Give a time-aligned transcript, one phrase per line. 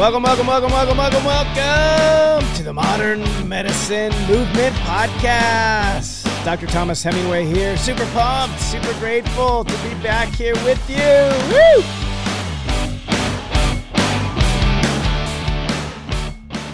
[0.00, 6.24] Welcome, welcome, welcome, welcome, welcome, welcome to the Modern Medicine Movement Podcast.
[6.42, 6.66] Dr.
[6.68, 7.76] Thomas Hemingway here.
[7.76, 10.96] Super pumped, super grateful to be back here with you.
[11.52, 11.82] Woo!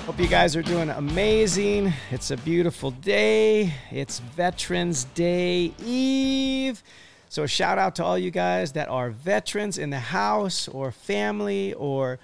[0.06, 1.93] Hope you guys are doing amazing.
[2.12, 3.74] It's a beautiful day.
[3.90, 6.80] It's Veterans Day Eve.
[7.29, 11.74] So, shout out to all you guys that are veterans in the house or family
[11.74, 12.20] or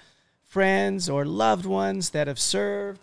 [0.53, 3.01] friends or loved ones that have served,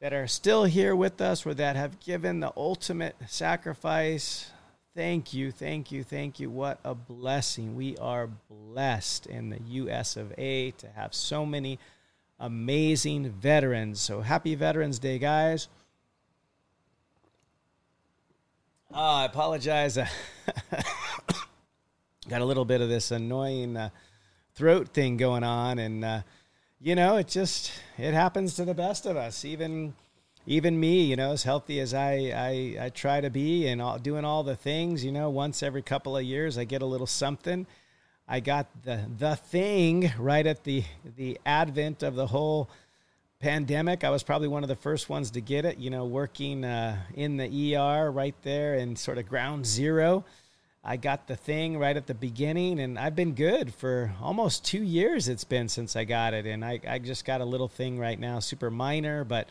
[0.00, 4.52] that are still here with us, or that have given the ultimate sacrifice.
[4.94, 6.48] Thank you, thank you, thank you.
[6.48, 7.74] What a blessing.
[7.74, 11.80] We are blessed in the US of A to have so many
[12.38, 14.00] amazing veterans.
[14.00, 15.66] So happy Veterans Day, guys.
[18.94, 19.96] Oh, I apologize.
[22.28, 23.90] Got a little bit of this annoying uh,
[24.54, 26.20] throat thing going on, and uh,
[26.80, 29.44] you know, it just it happens to the best of us.
[29.44, 29.94] Even
[30.46, 33.98] even me, you know, as healthy as I I, I try to be and all,
[33.98, 37.06] doing all the things, you know, once every couple of years I get a little
[37.06, 37.66] something.
[38.28, 40.84] I got the the thing right at the
[41.16, 42.68] the advent of the whole
[43.40, 44.04] pandemic.
[44.04, 45.78] I was probably one of the first ones to get it.
[45.78, 50.24] You know, working uh, in the ER right there in sort of ground zero.
[50.88, 54.82] I got the thing right at the beginning, and I've been good for almost two
[54.82, 55.28] years.
[55.28, 58.18] It's been since I got it, and I, I just got a little thing right
[58.18, 59.50] now, super minor, but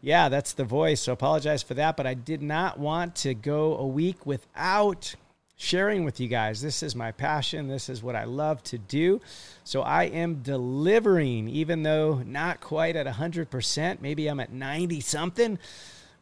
[0.00, 1.00] yeah, that's the voice.
[1.00, 5.12] So apologize for that, but I did not want to go a week without
[5.56, 6.62] sharing with you guys.
[6.62, 7.66] This is my passion.
[7.66, 9.20] This is what I love to do.
[9.64, 14.00] So I am delivering, even though not quite at 100%.
[14.00, 15.58] Maybe I'm at 90 something.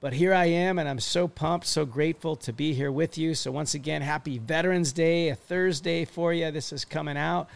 [0.01, 3.35] But here I am, and I'm so pumped, so grateful to be here with you.
[3.35, 6.53] So, once again, happy Veterans Day, a Thursday for you.
[6.53, 7.49] This is coming out.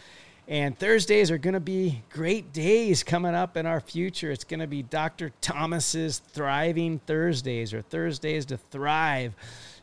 [0.48, 4.32] And Thursdays are going to be great days coming up in our future.
[4.32, 5.30] It's going to be Dr.
[5.40, 9.36] Thomas's Thriving Thursdays or Thursdays to Thrive.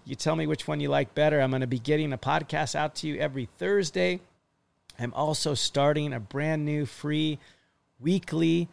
[0.03, 1.39] You tell me which one you like better.
[1.39, 4.19] I'm going to be getting a podcast out to you every Thursday.
[4.99, 7.39] I'm also starting a brand new free
[8.01, 8.67] weekly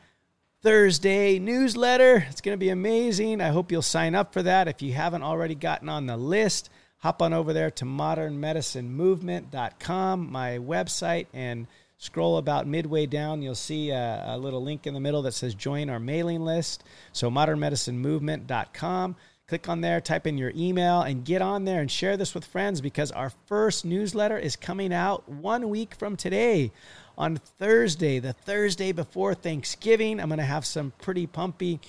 [0.66, 2.26] Thursday newsletter.
[2.28, 3.40] It's going to be amazing.
[3.40, 4.66] I hope you'll sign up for that.
[4.66, 10.58] If you haven't already gotten on the list, hop on over there to modernmedicinemovement.com, my
[10.58, 11.68] website, and
[11.98, 13.42] scroll about midway down.
[13.42, 16.82] You'll see a, a little link in the middle that says join our mailing list.
[17.12, 19.14] So, modernmedicinemovement.com.
[19.46, 22.44] Click on there, type in your email, and get on there and share this with
[22.44, 26.72] friends because our first newsletter is coming out one week from today
[27.18, 30.20] on Thursday, the Thursday before Thanksgiving.
[30.20, 31.80] I'm going to have some pretty pumpy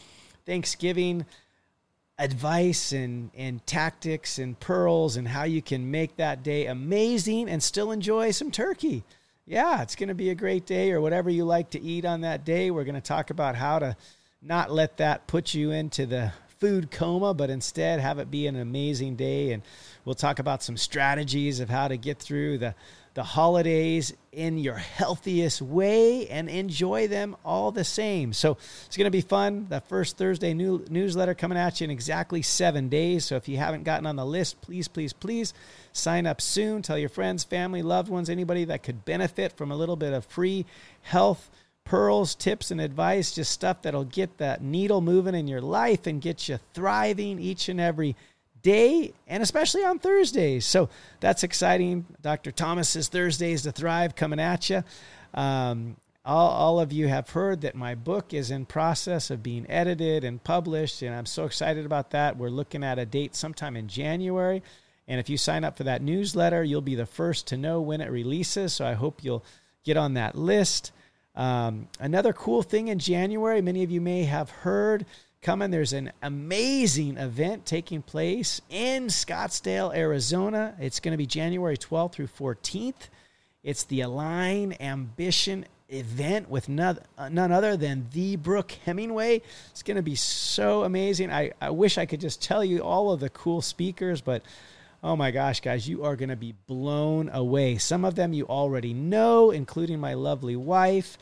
[0.45, 1.25] Thanksgiving
[2.19, 7.61] advice and, and tactics and pearls and how you can make that day amazing and
[7.61, 9.03] still enjoy some turkey.
[9.45, 12.21] Yeah, it's going to be a great day or whatever you like to eat on
[12.21, 12.71] that day.
[12.71, 13.95] We're going to talk about how to
[14.41, 18.55] not let that put you into the food coma, but instead have it be an
[18.55, 19.51] amazing day.
[19.51, 19.63] And
[20.05, 22.75] we'll talk about some strategies of how to get through the
[23.17, 28.31] the holidays in your healthiest way and enjoy them all the same.
[28.31, 29.65] So it's going to be fun.
[29.69, 33.25] The first Thursday new, newsletter coming at you in exactly seven days.
[33.25, 35.55] So if you haven't gotten on the list, please, please, please
[35.93, 36.83] sign up soon.
[36.83, 40.23] Tell your friends, family, loved ones, anybody that could benefit from a little bit of
[40.23, 40.67] free
[41.01, 41.49] health
[41.85, 46.21] pearls, tips, and advice, just stuff that'll get that needle moving in your life and
[46.21, 48.17] get you thriving each and every day
[48.67, 50.65] and especially on Thursdays.
[50.65, 50.89] So
[51.19, 52.05] that's exciting.
[52.21, 52.51] Dr.
[52.51, 54.83] Thomas's Thursdays to Thrive coming at you.
[55.33, 59.65] Um, all, all of you have heard that my book is in process of being
[59.69, 62.35] edited and published, and I'm so excited about that.
[62.35, 64.61] We're looking at a date sometime in January.
[65.07, 68.01] And if you sign up for that newsletter, you'll be the first to know when
[68.01, 68.73] it releases.
[68.73, 69.45] So I hope you'll
[69.85, 70.91] get on that list.
[71.33, 75.05] Um, another cool thing in January, many of you may have heard,
[75.41, 75.71] coming.
[75.71, 80.75] There's an amazing event taking place in Scottsdale, Arizona.
[80.79, 83.09] It's going to be January 12th through 14th.
[83.63, 86.99] It's the Align Ambition event with none,
[87.29, 89.41] none other than the Brooke Hemingway.
[89.71, 91.31] It's going to be so amazing.
[91.31, 94.43] I, I wish I could just tell you all of the cool speakers, but
[95.03, 97.77] oh my gosh, guys, you are going to be blown away.
[97.77, 101.17] Some of them you already know, including my lovely wife.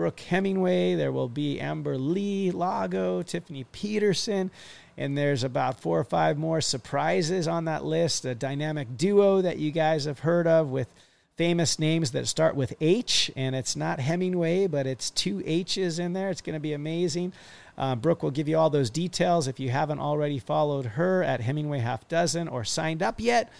[0.00, 0.94] Brooke Hemingway.
[0.94, 4.50] There will be Amberly Lago, Tiffany Peterson,
[4.96, 8.24] and there's about four or five more surprises on that list.
[8.24, 10.88] A dynamic duo that you guys have heard of with
[11.36, 16.14] famous names that start with H, and it's not Hemingway, but it's two H's in
[16.14, 16.30] there.
[16.30, 17.34] It's going to be amazing.
[17.76, 21.42] Uh, Brooke will give you all those details if you haven't already followed her at
[21.42, 23.52] Hemingway Half Dozen or signed up yet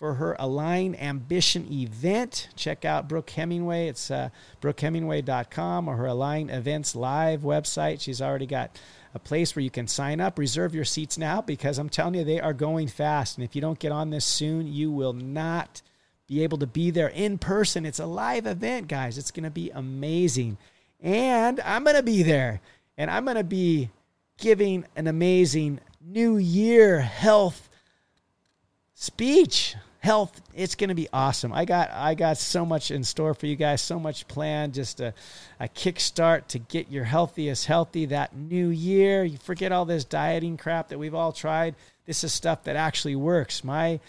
[0.00, 2.48] for her Align Ambition event.
[2.56, 3.86] Check out Brooke Hemingway.
[3.86, 4.30] It's uh,
[4.62, 8.00] brookehemingway.com or her Align Events Live website.
[8.00, 8.80] She's already got
[9.12, 10.38] a place where you can sign up.
[10.38, 13.36] Reserve your seats now because I'm telling you, they are going fast.
[13.36, 15.82] And if you don't get on this soon, you will not
[16.26, 17.84] be able to be there in person.
[17.84, 19.18] It's a live event, guys.
[19.18, 20.56] It's going to be amazing.
[21.02, 22.62] And I'm going to be there.
[22.96, 23.90] And I'm going to be
[24.38, 27.68] giving an amazing New Year health
[28.94, 31.52] speech health it's going to be awesome.
[31.52, 35.00] I got i got so much in store for you guys so much planned just
[35.00, 35.14] a,
[35.60, 39.24] a kickstart to get your healthiest healthy that new year.
[39.24, 41.74] You forget all this dieting crap that we've all tried.
[42.06, 43.62] This is stuff that actually works.
[43.62, 44.00] My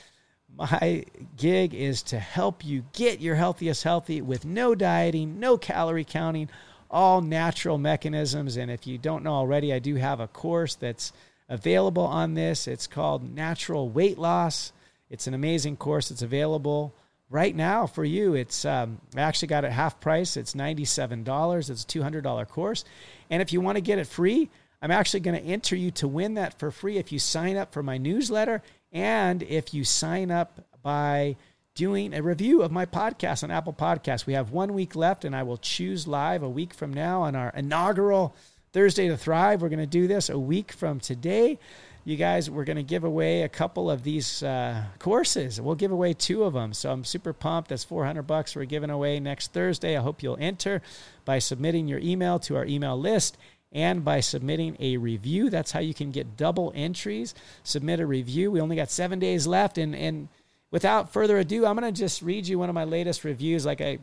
[0.57, 1.05] my
[1.37, 6.49] gig is to help you get your healthiest healthy with no dieting no calorie counting
[6.89, 8.57] all natural mechanisms.
[8.57, 11.11] And if you don't know already i do have a course that's
[11.49, 12.65] available on this.
[12.65, 14.71] It's called natural weight loss
[15.11, 16.09] it's an amazing course.
[16.09, 16.95] It's available
[17.29, 18.33] right now for you.
[18.33, 20.37] It's um, I actually got it half price.
[20.37, 21.69] It's ninety seven dollars.
[21.69, 22.85] It's a two hundred dollar course,
[23.29, 24.49] and if you want to get it free,
[24.81, 27.73] I'm actually going to enter you to win that for free if you sign up
[27.73, 31.35] for my newsletter and if you sign up by
[31.75, 34.25] doing a review of my podcast on Apple Podcasts.
[34.25, 37.35] We have one week left, and I will choose live a week from now on
[37.35, 38.35] our inaugural
[38.73, 39.61] Thursday to Thrive.
[39.61, 41.59] We're going to do this a week from today
[42.03, 45.61] you guys, we're going to give away a couple of these uh, courses.
[45.61, 46.73] We'll give away two of them.
[46.73, 47.69] So I'm super pumped.
[47.69, 49.95] That's 400 bucks we're giving away next Thursday.
[49.95, 50.81] I hope you'll enter
[51.25, 53.37] by submitting your email to our email list
[53.71, 55.49] and by submitting a review.
[55.49, 57.35] That's how you can get double entries.
[57.63, 58.49] Submit a review.
[58.49, 59.77] We only got seven days left.
[59.77, 60.27] And, and
[60.71, 63.63] without further ado, I'm going to just read you one of my latest reviews.
[63.63, 63.99] Like I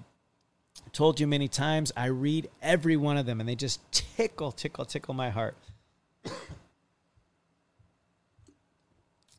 [0.92, 4.84] told you many times, I read every one of them and they just tickle, tickle,
[4.84, 5.56] tickle my heart.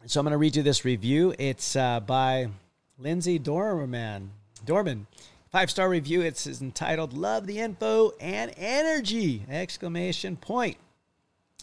[0.06, 1.36] So I'm going to read you this review.
[1.38, 2.48] It's uh, by
[2.98, 4.31] Lindsay Dorman.
[4.66, 5.07] Dorman.
[5.51, 6.22] Five star review.
[6.22, 10.78] It's entitled "Love the Info and Energy!" Exclamation point.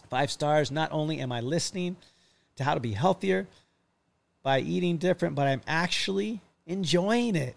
[0.09, 0.69] Five stars.
[0.69, 1.97] Not only am I listening
[2.57, 3.47] to how to be healthier
[4.43, 7.55] by eating different, but I'm actually enjoying it.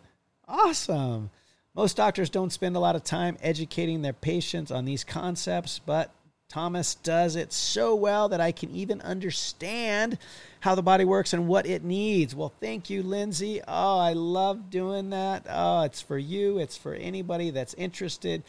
[0.49, 1.31] Awesome.
[1.75, 6.11] Most doctors don't spend a lot of time educating their patients on these concepts, but
[6.51, 10.19] Thomas does it so well that I can even understand
[10.59, 12.35] how the body works and what it needs.
[12.35, 13.63] Well, thank you, Lindsay.
[13.67, 15.47] Oh, I love doing that.
[15.49, 18.43] Oh, it's for you, it's for anybody that's interested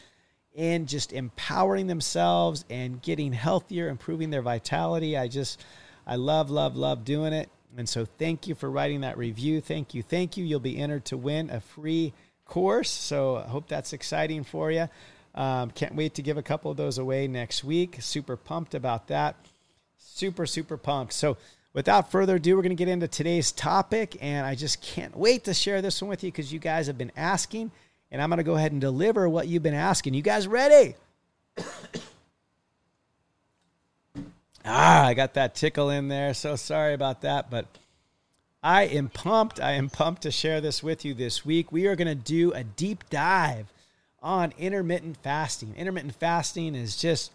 [0.53, 5.15] in just empowering themselves and getting healthier, improving their vitality.
[5.15, 5.63] I just,
[6.05, 7.49] I love, love, love doing it.
[7.77, 9.61] And so thank you for writing that review.
[9.61, 10.03] Thank you.
[10.03, 10.43] Thank you.
[10.43, 12.13] You'll be entered to win a free
[12.45, 12.89] course.
[12.89, 14.89] So I hope that's exciting for you.
[15.33, 17.97] Um, can't wait to give a couple of those away next week.
[17.99, 19.35] Super pumped about that.
[19.97, 21.13] Super, super pumped.
[21.13, 21.37] So,
[21.73, 24.17] without further ado, we're going to get into today's topic.
[24.21, 26.97] And I just can't wait to share this one with you because you guys have
[26.97, 27.71] been asking.
[28.11, 30.13] And I'm going to go ahead and deliver what you've been asking.
[30.13, 30.95] You guys ready?
[34.65, 36.33] ah, I got that tickle in there.
[36.33, 37.49] So sorry about that.
[37.49, 37.67] But
[38.61, 39.61] I am pumped.
[39.61, 41.71] I am pumped to share this with you this week.
[41.71, 43.71] We are going to do a deep dive
[44.21, 45.73] on intermittent fasting.
[45.75, 47.31] Intermittent fasting is just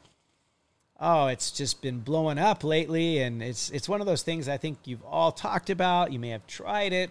[0.98, 4.56] oh, it's just been blowing up lately and it's it's one of those things I
[4.56, 6.12] think you've all talked about.
[6.12, 7.10] You may have tried it.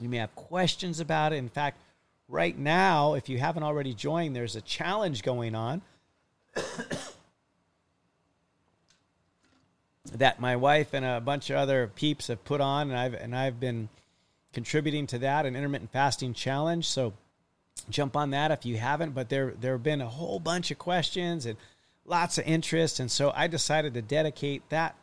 [0.00, 1.36] You may have questions about it.
[1.36, 1.80] In fact,
[2.28, 5.82] right now, if you haven't already joined, there's a challenge going on.
[10.12, 13.36] that my wife and a bunch of other peeps have put on and I've and
[13.36, 13.88] I've been
[14.52, 16.88] contributing to that an intermittent fasting challenge.
[16.88, 17.12] So
[17.90, 19.14] jump on that if you haven't.
[19.14, 21.56] But there there have been a whole bunch of questions and
[22.04, 24.94] lots of interest, and so I decided to dedicate that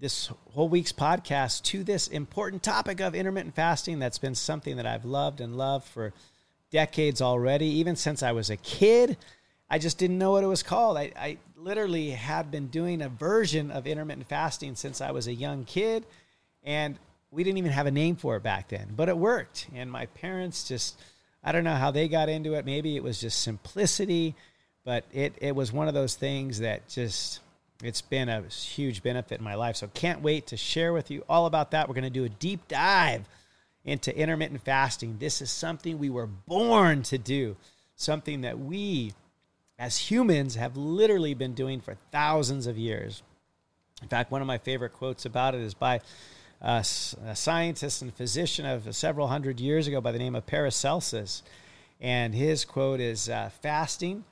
[0.00, 3.98] this whole week's podcast to this important topic of intermittent fasting.
[3.98, 6.12] That's been something that I've loved and loved for
[6.70, 9.16] decades already, even since I was a kid.
[9.70, 10.96] I just didn't know what it was called.
[10.96, 15.34] I, I literally had been doing a version of intermittent fasting since I was a
[15.34, 16.06] young kid,
[16.62, 16.98] and
[17.30, 19.66] we didn't even have a name for it back then, but it worked.
[19.74, 20.98] And my parents just
[21.42, 22.64] I don't know how they got into it.
[22.64, 24.34] Maybe it was just simplicity,
[24.84, 27.40] but it, it was one of those things that just,
[27.82, 29.76] it's been a huge benefit in my life.
[29.76, 31.88] So can't wait to share with you all about that.
[31.88, 33.24] We're going to do a deep dive
[33.84, 35.16] into intermittent fasting.
[35.18, 37.56] This is something we were born to do,
[37.96, 39.12] something that we
[39.78, 43.22] as humans have literally been doing for thousands of years.
[44.02, 46.00] In fact, one of my favorite quotes about it is by
[46.60, 51.42] a scientist and physician of several hundred years ago by the name of Paracelsus.
[52.00, 54.24] And his quote is uh, Fasting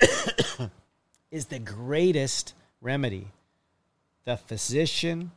[1.30, 3.28] is the greatest remedy.
[4.24, 5.32] The physician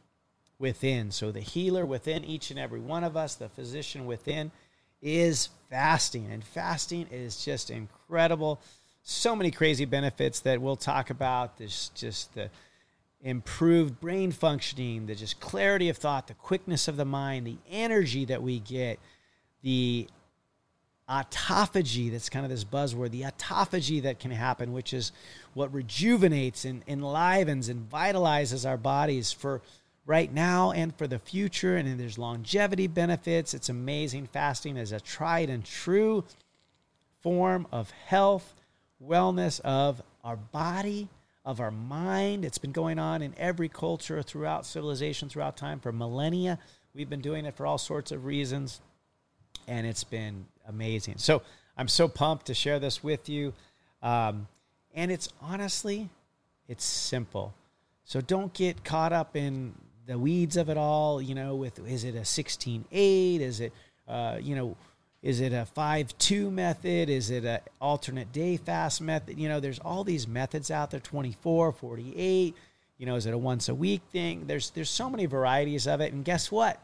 [0.60, 1.12] within.
[1.12, 4.52] So the healer within each and every one of us, the physician within,
[5.02, 6.28] is fasting.
[6.32, 8.60] And fasting is just incredible.
[9.04, 11.58] So many crazy benefits that we'll talk about.
[11.58, 12.50] There's just the
[13.26, 18.24] improved brain functioning, the just clarity of thought, the quickness of the mind, the energy
[18.24, 19.00] that we get,
[19.62, 20.08] the
[21.10, 25.12] autophagy that's kind of this buzzword the autophagy that can happen which is
[25.54, 29.62] what rejuvenates and enlivens and vitalizes our bodies for
[30.06, 31.78] right now and for the future.
[31.78, 33.54] And there's longevity benefits.
[33.54, 34.28] It's amazing.
[34.28, 36.24] Fasting is a tried and true
[37.22, 38.56] form of health
[39.04, 41.10] wellness of our body
[41.46, 45.92] of our mind it's been going on in every culture throughout civilization throughout time for
[45.92, 46.58] millennia
[46.94, 48.82] we've been doing it for all sorts of reasons
[49.68, 51.16] and it's been amazing.
[51.18, 51.42] So
[51.78, 53.54] I'm so pumped to share this with you.
[54.02, 54.48] Um,
[54.94, 56.10] and it's honestly,
[56.68, 57.54] it's simple.
[58.04, 59.74] So don't get caught up in
[60.06, 61.22] the weeds of it all.
[61.22, 63.42] You know, with is it a 16 8?
[63.42, 63.74] Is it,
[64.08, 64.78] uh, you know,
[65.26, 67.10] is it a 5 2 method?
[67.10, 69.40] Is it an alternate day fast method?
[69.40, 72.56] You know, there's all these methods out there 24, 48.
[73.00, 74.44] You know, is it a once a week thing?
[74.46, 76.80] There's there's so many varieties of it, and guess what?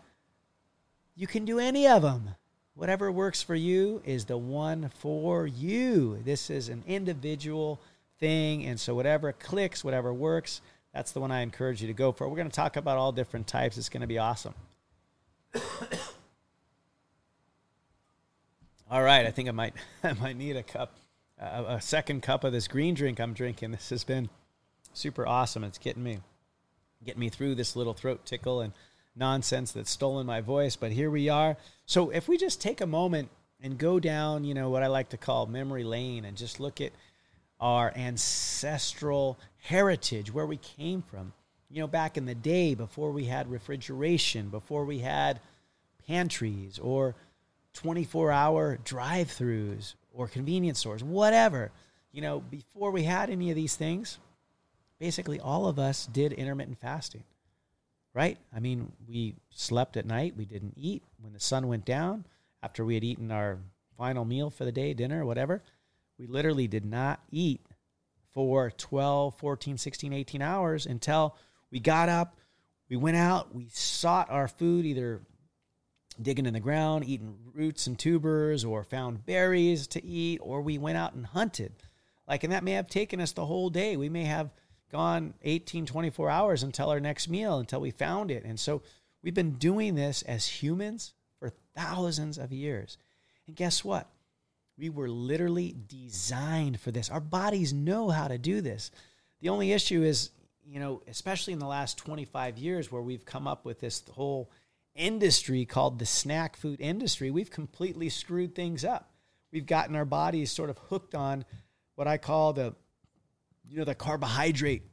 [1.15, 2.31] You can do any of them.
[2.73, 6.19] Whatever works for you is the one for you.
[6.25, 7.79] This is an individual
[8.19, 8.65] thing.
[8.65, 10.61] And so, whatever clicks, whatever works,
[10.95, 12.27] that's the one I encourage you to go for.
[12.27, 13.77] We're going to talk about all different types.
[13.77, 14.55] It's going to be awesome.
[18.91, 19.25] All right.
[19.25, 20.97] I think I might, I might need a cup,
[21.41, 23.71] uh, a second cup of this green drink I'm drinking.
[23.71, 24.29] This has been
[24.93, 25.63] super awesome.
[25.63, 26.19] It's getting me,
[27.05, 28.73] getting me through this little throat tickle and
[29.15, 30.75] nonsense that's stolen my voice.
[30.75, 31.55] But here we are.
[31.85, 33.29] So if we just take a moment
[33.61, 36.81] and go down, you know, what I like to call memory lane and just look
[36.81, 36.91] at
[37.61, 41.31] our ancestral heritage, where we came from.
[41.69, 45.39] You know, back in the day before we had refrigeration, before we had
[46.05, 47.15] pantries or
[47.73, 51.71] 24 hour drive throughs or convenience stores, whatever.
[52.11, 54.19] You know, before we had any of these things,
[54.99, 57.23] basically all of us did intermittent fasting
[58.13, 58.37] right?
[58.53, 61.03] I mean, we slept at night, we didn't eat.
[61.21, 62.25] When the sun went down,
[62.63, 63.57] after we had eaten our
[63.97, 65.61] final meal for the day, dinner, whatever,
[66.17, 67.61] we literally did not eat
[68.33, 71.35] for 12, 14, 16, 18 hours until
[71.71, 72.37] we got up,
[72.89, 75.21] we went out, we sought our food, either
[76.21, 80.77] digging in the ground, eating roots and tubers, or found berries to eat, or we
[80.77, 81.73] went out and hunted.
[82.27, 83.97] Like, and that may have taken us the whole day.
[83.97, 84.51] We may have
[84.91, 88.43] gone 18, 24 hours until our next meal, until we found it.
[88.43, 88.81] And so
[89.21, 92.97] we've been doing this as humans for thousands of years.
[93.47, 94.07] And guess what?
[94.77, 97.09] We were literally designed for this.
[97.09, 98.91] Our bodies know how to do this.
[99.41, 100.31] The only issue is,
[100.65, 104.49] you know, especially in the last 25 years where we've come up with this whole
[104.95, 109.11] industry called the snack food industry, we've completely screwed things up.
[109.51, 111.45] We've gotten our bodies sort of hooked on
[111.95, 112.75] what I call the
[113.71, 114.83] you know, the carbohydrate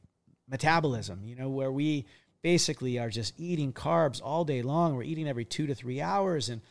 [0.49, 2.07] metabolism, you know, where we
[2.43, 4.95] basically are just eating carbs all day long.
[4.95, 6.49] We're eating every two to three hours.
[6.49, 6.63] And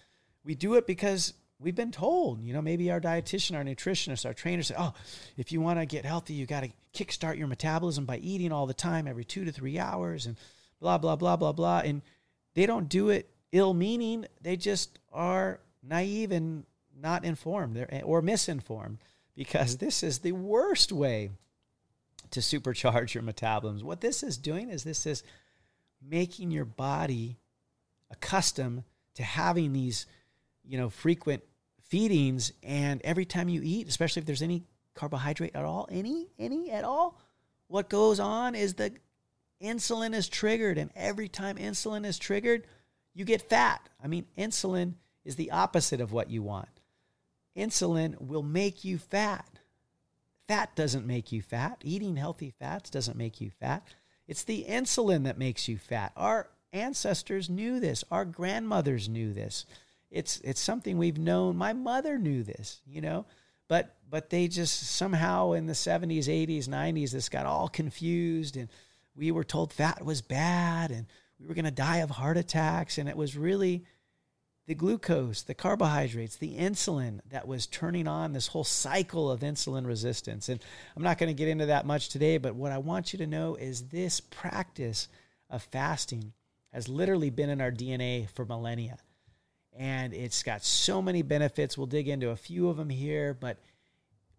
[0.46, 4.34] we do it because we've been told, you know, maybe our dietitian, our nutritionist, our
[4.34, 4.94] trainer say, oh,
[5.36, 8.66] if you want to get healthy, you got to kickstart your metabolism by eating all
[8.66, 10.38] the time, every two to three hours, and
[10.80, 11.80] blah, blah, blah, blah, blah.
[11.80, 12.02] And
[12.58, 16.66] they don't do it ill meaning, they just are naive and
[17.00, 17.78] not informed.
[17.78, 18.98] Eh, or misinformed
[19.36, 19.86] because mm-hmm.
[19.86, 21.30] this is the worst way
[22.32, 23.86] to supercharge your metabolism.
[23.86, 25.22] What this is doing is this is
[26.02, 27.38] making your body
[28.10, 28.84] accustomed
[29.14, 30.08] to having these,
[30.66, 31.44] you know, frequent
[31.84, 34.64] feedings and every time you eat, especially if there's any
[34.96, 37.22] carbohydrate at all, any any at all,
[37.68, 38.94] what goes on is the
[39.62, 42.68] insulin is triggered and every time insulin is triggered,
[43.14, 43.82] you get fat.
[44.04, 44.94] I mean, insulin
[45.26, 46.70] is the opposite of what you want.
[47.56, 49.48] Insulin will make you fat.
[50.48, 51.82] Fat doesn't make you fat.
[51.84, 53.86] Eating healthy fats doesn't make you fat.
[54.28, 56.14] It's the insulin that makes you fat.
[56.16, 58.04] Our ancestors knew this.
[58.12, 59.66] Our grandmothers knew this.
[60.10, 61.58] It's it's something we've known.
[61.58, 63.26] My mother knew this, you know,
[63.68, 68.70] but but they just somehow in the 70s, 80s, 90s this got all confused and
[69.18, 71.08] we were told fat was bad and
[71.40, 73.84] we were going to die of heart attacks and it was really
[74.68, 79.88] the glucose, the carbohydrates, the insulin that was turning on this whole cycle of insulin
[79.88, 80.50] resistance.
[80.50, 80.62] And
[80.96, 83.28] I'm not going to get into that much today, but what I want you to
[83.28, 85.08] know is this practice
[85.50, 86.34] of fasting
[86.74, 88.98] has literally been in our DNA for millennia.
[89.72, 91.78] And it's got so many benefits.
[91.78, 93.60] We'll dig into a few of them here, but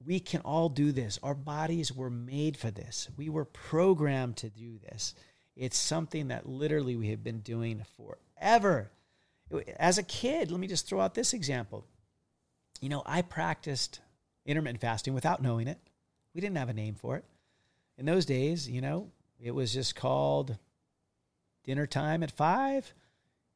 [0.04, 1.18] we can all do this.
[1.22, 3.08] Our bodies were made for this.
[3.16, 5.14] We were programmed to do this.
[5.56, 8.90] It's something that literally we have been doing forever.
[9.76, 11.84] As a kid, let me just throw out this example.
[12.80, 14.00] You know, I practiced
[14.46, 15.78] intermittent fasting without knowing it.
[16.34, 17.24] We didn't have a name for it.
[17.96, 20.56] In those days, you know, it was just called
[21.64, 22.94] dinner time at five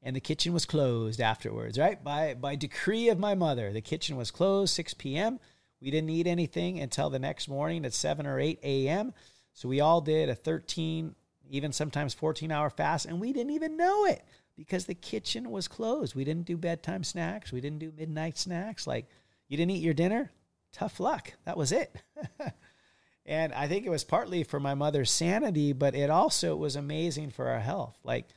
[0.03, 2.03] and the kitchen was closed afterwards, right?
[2.03, 5.39] By by decree of my mother, the kitchen was closed 6 p.m.
[5.83, 9.13] We didn't eat anything until the next morning at 7 or 8 a.m.
[9.53, 11.15] So we all did a 13,
[11.51, 14.25] even sometimes 14 hour fast, and we didn't even know it
[14.57, 16.15] because the kitchen was closed.
[16.15, 17.53] We didn't do bedtime snacks.
[17.53, 18.87] We didn't do midnight snacks.
[18.87, 19.07] Like,
[19.49, 20.31] you didn't eat your dinner?
[20.73, 21.33] Tough luck.
[21.47, 21.95] That was it.
[23.27, 27.31] and I think it was partly for my mother's sanity, but it also was amazing
[27.31, 27.99] for our health.
[28.05, 28.29] Like,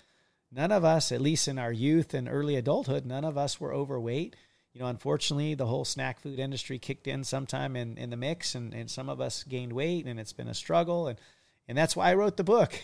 [0.51, 3.73] none of us, at least in our youth and early adulthood, none of us were
[3.73, 4.35] overweight.
[4.75, 8.55] You know, unfortunately, the whole snack food industry kicked in sometime in, in the mix,
[8.55, 11.08] and, and some of us gained weight, and it's been a struggle.
[11.08, 11.17] And,
[11.65, 12.77] and that's why I wrote the book.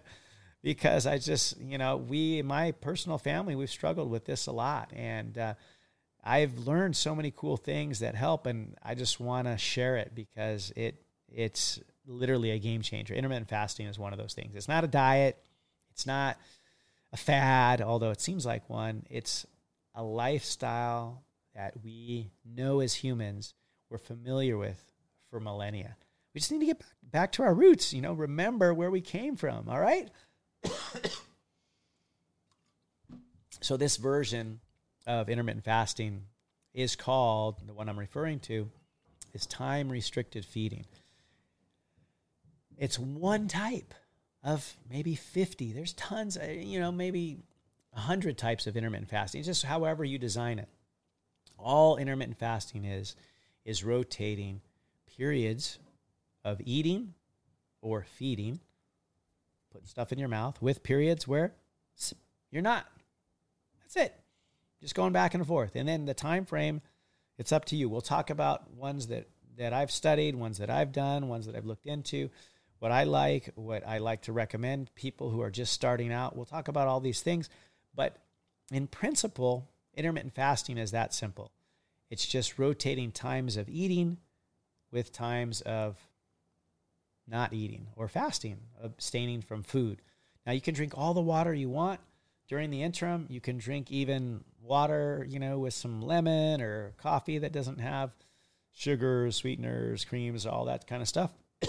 [0.64, 4.90] because I just, you know, we, my personal family, we've struggled with this a lot.
[4.92, 5.54] And uh,
[6.24, 8.46] I've learned so many cool things that help.
[8.46, 11.00] And I just want to share it because it,
[11.32, 13.14] it's literally a game changer.
[13.14, 14.56] Intermittent fasting is one of those things.
[14.56, 15.38] It's not a diet.
[15.92, 16.36] It's not
[17.12, 19.04] a fad, although it seems like one.
[19.08, 19.46] It's
[19.94, 21.22] a lifestyle
[21.58, 23.52] that we know as humans
[23.90, 24.80] we're familiar with
[25.28, 25.96] for millennia.
[26.32, 29.34] We just need to get back to our roots, you know, remember where we came
[29.34, 30.08] from, all right?
[33.60, 34.60] so this version
[35.04, 36.22] of intermittent fasting
[36.74, 38.70] is called the one I'm referring to
[39.34, 40.84] is time restricted feeding.
[42.76, 43.94] It's one type
[44.44, 45.72] of maybe 50.
[45.72, 47.38] There's tons, uh, you know, maybe
[47.90, 50.68] 100 types of intermittent fasting, just however you design it.
[51.58, 53.16] All intermittent fasting is
[53.64, 54.60] is rotating
[55.16, 55.78] periods
[56.44, 57.14] of eating
[57.82, 58.60] or feeding,
[59.70, 61.52] putting stuff in your mouth with periods where
[62.50, 62.86] you're not.
[63.80, 64.14] That's it.
[64.80, 65.74] Just going back and forth.
[65.74, 66.80] And then the time frame,
[67.36, 67.88] it's up to you.
[67.88, 71.66] We'll talk about ones that that I've studied, ones that I've done, ones that I've
[71.66, 72.30] looked into
[72.78, 76.36] what I like, what I like to recommend people who are just starting out.
[76.36, 77.50] We'll talk about all these things,
[77.94, 78.16] but
[78.70, 81.52] in principle, intermittent fasting is that simple.
[82.10, 84.18] It's just rotating times of eating
[84.90, 85.96] with times of
[87.26, 90.00] not eating or fasting, abstaining from food.
[90.46, 92.00] Now you can drink all the water you want
[92.48, 93.26] during the interim.
[93.28, 98.12] You can drink even water, you know, with some lemon or coffee that doesn't have
[98.72, 101.32] sugars, sweeteners, creams, all that kind of stuff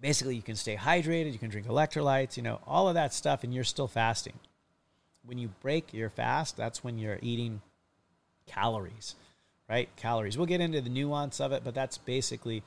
[0.00, 3.44] basically you can stay hydrated, you can drink electrolytes, you know, all of that stuff,
[3.44, 4.34] and you're still fasting.
[5.26, 7.60] When you break your fast, that's when you're eating
[8.46, 9.16] calories,
[9.68, 9.88] right?
[9.96, 10.38] Calories.
[10.38, 12.62] We'll get into the nuance of it, but that's basically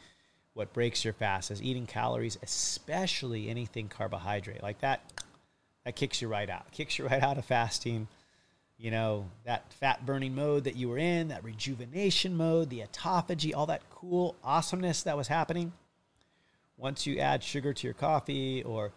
[0.54, 4.62] what breaks your fast is eating calories, especially anything carbohydrate.
[4.62, 5.02] Like that,
[5.86, 6.70] that kicks you right out.
[6.72, 8.08] Kicks you right out of fasting.
[8.78, 13.54] You know, that fat burning mode that you were in, that rejuvenation mode, the autophagy,
[13.56, 15.74] all that cool awesomeness that was happening
[16.78, 18.92] once you add sugar to your coffee or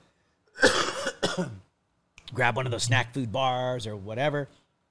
[2.35, 4.49] grab one of those snack food bars or whatever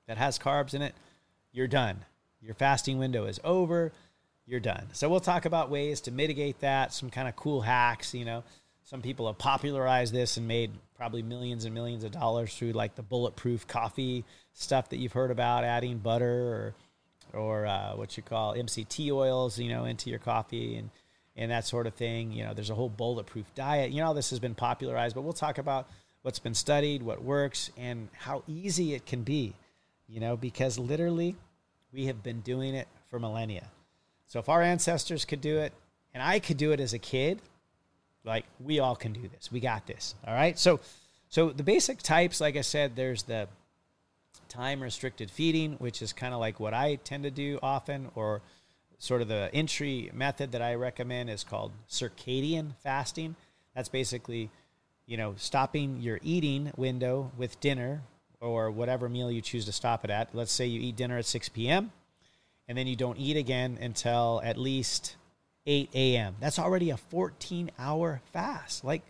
[0.08, 0.94] that has carbs in it,
[1.52, 2.06] you're done.
[2.42, 3.92] Your fasting window is over.
[4.46, 4.88] You're done.
[4.94, 8.44] So we'll talk about ways to mitigate that, some kind of cool hacks, you know.
[8.84, 12.96] Some people have popularized this and made probably millions and millions of dollars through like
[12.96, 16.76] the bulletproof coffee stuff that you've heard about, adding butter or
[17.34, 20.90] or uh, what you call MCT oils, you know, into your coffee and
[21.38, 22.32] and that sort of thing.
[22.32, 23.92] You know, there's a whole bulletproof diet.
[23.92, 25.88] You know, this has been popularized, but we'll talk about
[26.22, 29.54] what's been studied, what works, and how easy it can be.
[30.08, 31.36] You know, because literally
[31.94, 33.68] we have been doing it for millennia.
[34.28, 35.74] So if our ancestors could do it,
[36.14, 37.42] and I could do it as a kid,
[38.24, 39.52] like we all can do this.
[39.52, 40.16] We got this.
[40.26, 40.58] All right.
[40.60, 40.80] So,
[41.30, 43.48] so the basic types, like I said, there's the
[44.50, 48.42] time restricted feeding, which is kind of like what I tend to do often, or
[49.00, 53.36] sort of the entry method that I recommend is called circadian fasting.
[53.76, 54.50] That's basically,
[55.12, 58.02] you know, stopping your eating window with dinner
[58.40, 60.34] or whatever meal you choose to stop it at.
[60.34, 61.92] Let's say you eat dinner at 6 p.m.
[62.70, 65.18] and then you don't eat again until at least
[65.66, 66.38] 8 a.m.
[66.40, 69.02] That's already a 14 hour fast, like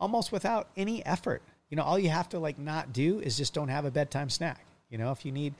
[0.00, 1.42] almost without any effort.
[1.68, 4.30] You know, all you have to like not do is just don't have a bedtime
[4.30, 4.64] snack.
[4.88, 5.52] You know, if you need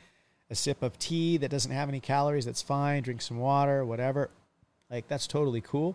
[0.49, 3.03] a sip of tea that doesn't have any calories, that's fine.
[3.03, 4.31] Drink some water, whatever.
[4.91, 5.95] Like that's totally cool.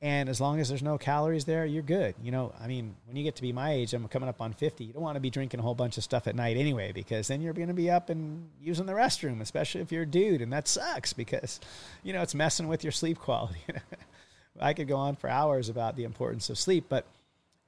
[0.00, 2.14] And as long as there's no calories there, you're good.
[2.22, 4.52] You know, I mean, when you get to be my age, I'm coming up on
[4.52, 4.84] 50.
[4.84, 7.26] You don't want to be drinking a whole bunch of stuff at night anyway, because
[7.26, 10.40] then you're going to be up and using the restroom, especially if you're a dude.
[10.40, 11.58] And that sucks because,
[12.04, 13.58] you know, it's messing with your sleep quality.
[14.60, 17.04] I could go on for hours about the importance of sleep, but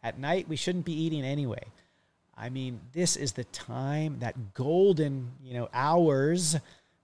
[0.03, 1.65] at night we shouldn't be eating anyway.
[2.37, 6.57] I mean, this is the time, that golden, you know, hours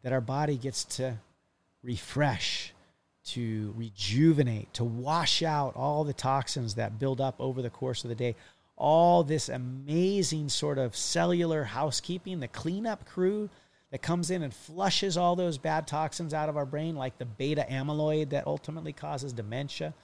[0.03, 1.19] that our body gets to
[1.83, 2.73] refresh,
[3.27, 8.09] to rejuvenate, to wash out all the toxins that build up over the course of
[8.09, 8.37] the day.
[8.77, 13.49] All this amazing sort of cellular housekeeping, the cleanup crew
[13.91, 17.25] that comes in and flushes all those bad toxins out of our brain, like the
[17.25, 19.95] beta amyloid that ultimately causes dementia.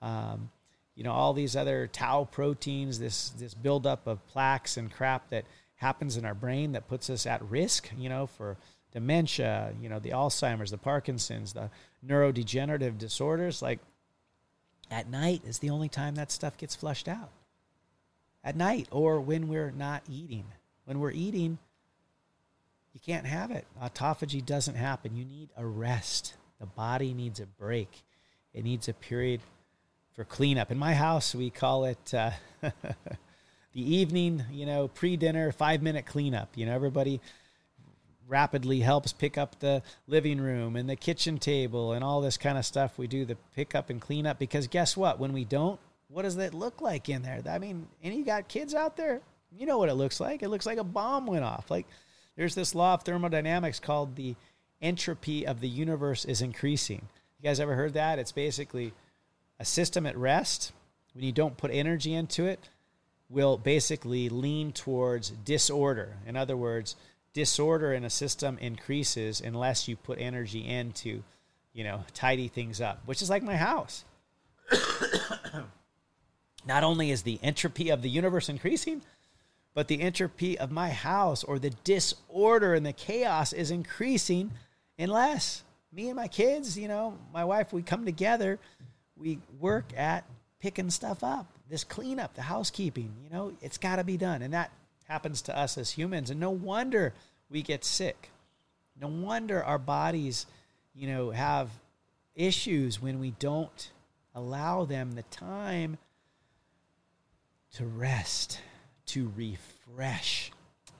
[0.00, 0.50] Um,
[0.94, 5.44] you know, all these other tau proteins, this this buildup of plaques and crap that
[5.76, 8.56] happens in our brain that puts us at risk, you know, for
[8.92, 11.70] dementia, you know, the Alzheimer's, the Parkinson's, the
[12.06, 13.62] neurodegenerative disorders.
[13.62, 13.80] Like
[14.90, 17.30] at night is the only time that stuff gets flushed out.
[18.44, 20.44] At night or when we're not eating.
[20.84, 21.58] When we're eating,
[22.92, 23.66] you can't have it.
[23.80, 25.16] Autophagy doesn't happen.
[25.16, 26.34] You need a rest.
[26.60, 28.02] The body needs a break.
[28.52, 29.40] It needs a period
[30.14, 30.70] for cleanup.
[30.70, 32.72] In my house, we call it uh, the
[33.74, 36.50] evening, you know, pre dinner, five minute cleanup.
[36.56, 37.20] You know, everybody
[38.32, 42.56] rapidly helps pick up the living room and the kitchen table and all this kind
[42.56, 42.96] of stuff.
[42.96, 45.20] We do the pick up and clean up because guess what?
[45.20, 47.42] When we don't, what does that look like in there?
[47.46, 49.20] I mean, any got kids out there?
[49.54, 50.42] You know what it looks like.
[50.42, 51.70] It looks like a bomb went off.
[51.70, 51.86] Like
[52.34, 54.34] there's this law of thermodynamics called the
[54.80, 57.06] entropy of the universe is increasing.
[57.38, 58.18] You guys ever heard that?
[58.18, 58.94] It's basically
[59.60, 60.72] a system at rest,
[61.12, 62.70] when you don't put energy into it,
[63.28, 66.16] will basically lean towards disorder.
[66.26, 66.96] In other words,
[67.32, 71.22] disorder in a system increases unless you put energy into,
[71.72, 74.04] you know, tidy things up, which is like my house.
[76.66, 79.02] Not only is the entropy of the universe increasing,
[79.74, 84.52] but the entropy of my house or the disorder and the chaos is increasing
[84.98, 88.58] unless me and my kids, you know, my wife, we come together
[89.22, 90.24] we work at
[90.60, 93.12] picking stuff up, this cleanup, the housekeeping.
[93.24, 94.70] You know, it's got to be done, and that
[95.12, 96.30] happens to us as humans.
[96.30, 97.12] And no wonder
[97.50, 98.30] we get sick.
[98.98, 100.46] No wonder our bodies,
[100.94, 101.68] you know, have
[102.34, 103.90] issues when we don't
[104.34, 105.98] allow them the time
[107.74, 108.58] to rest,
[109.06, 110.50] to refresh,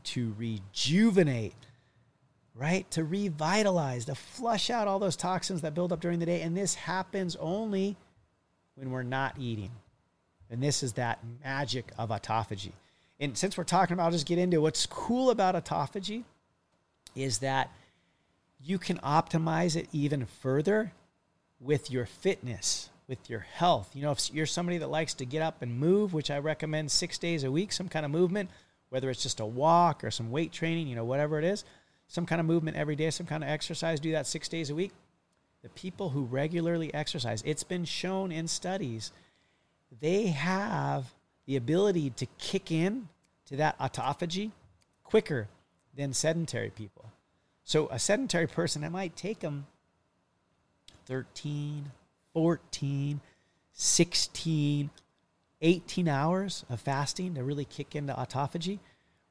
[0.05, 1.55] to rejuvenate,
[2.55, 2.91] right?
[2.91, 6.43] To revitalize, to flush out all those toxins that build up during the day.
[6.43, 7.97] And this happens only
[8.75, 9.71] when we're not eating.
[10.51, 12.73] And this is that magic of autophagy.
[13.23, 16.25] And since we're talking about, I'll just get into what's cool about autophagy
[17.15, 17.71] is that
[18.61, 20.93] you can optimize it even further
[21.61, 23.95] with your fitness, with your health.
[23.95, 26.91] You know, if you're somebody that likes to get up and move, which I recommend
[26.91, 28.51] six days a week, some kind of movement,
[28.89, 31.65] whether it's just a walk or some weight training, you know, whatever it is,
[32.09, 34.75] some kind of movement every day, some kind of exercise, do that six days a
[34.75, 34.93] week
[35.63, 39.13] the people who regularly exercise, it's been shown in studies,
[40.01, 41.15] they have
[41.47, 43.09] the ability to kick in
[43.47, 44.53] to that autophagy
[45.05, 45.49] quicker
[45.95, 47.07] than sedentary people.
[47.65, 49.67] So a sedentary person, it might take them
[51.07, 51.91] 13,
[52.33, 53.21] 14,
[53.73, 54.91] 16,
[55.61, 58.79] 18 hours of fasting to really kick into autophagy.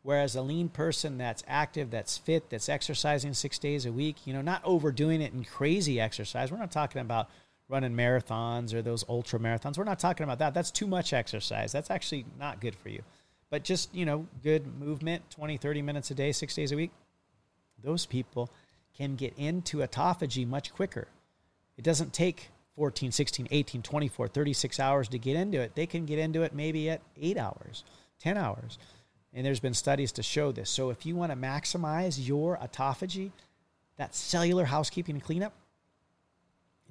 [0.03, 4.33] Whereas a lean person that's active, that's fit, that's exercising six days a week, you
[4.33, 6.51] know, not overdoing it in crazy exercise.
[6.51, 7.29] We're not talking about
[7.71, 9.77] running marathons or those ultra marathons.
[9.77, 10.53] We're not talking about that.
[10.53, 11.71] That's too much exercise.
[11.71, 13.01] That's actually not good for you.
[13.49, 16.91] But just, you know, good movement, 20, 30 minutes a day, six days a week,
[17.83, 18.49] those people
[18.95, 21.07] can get into autophagy much quicker.
[21.77, 25.75] It doesn't take 14, 16, 18, 24, 36 hours to get into it.
[25.75, 27.83] They can get into it maybe at eight hours,
[28.19, 28.77] 10 hours.
[29.33, 30.69] And there's been studies to show this.
[30.69, 33.31] So if you want to maximize your autophagy,
[33.97, 35.53] that cellular housekeeping and cleanup,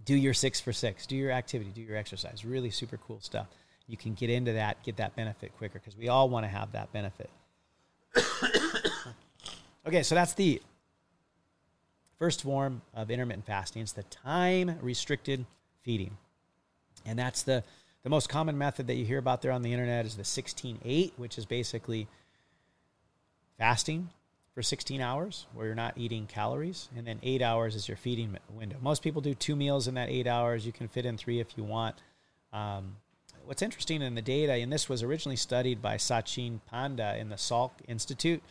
[0.04, 2.44] do your six for six, do your activity, do your exercise.
[2.44, 3.46] Really super cool stuff.
[3.86, 6.72] You can get into that, get that benefit quicker because we all want to have
[6.72, 7.30] that benefit.
[9.86, 10.62] okay, so that's the
[12.18, 13.82] first form of intermittent fasting.
[13.82, 15.44] It's the time restricted
[15.82, 16.16] feeding.
[17.04, 17.64] And that's the,
[18.02, 21.12] the most common method that you hear about there on the internet is the 16-8,
[21.16, 22.06] which is basically–
[23.60, 24.08] fasting
[24.60, 28.36] for 16 hours where you're not eating calories, and then eight hours is your feeding
[28.50, 28.76] window.
[28.82, 30.66] Most people do two meals in that eight hours.
[30.66, 31.96] You can fit in three if you want.
[32.52, 32.96] Um,
[33.46, 37.36] what's interesting in the data, and this was originally studied by Sachin Panda in the
[37.36, 38.42] Salk Institute,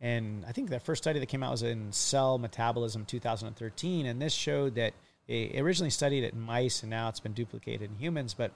[0.00, 4.22] and I think the first study that came out was in Cell Metabolism 2013, and
[4.22, 4.94] this showed that
[5.26, 8.52] they originally studied it in mice, and now it's been duplicated in humans, but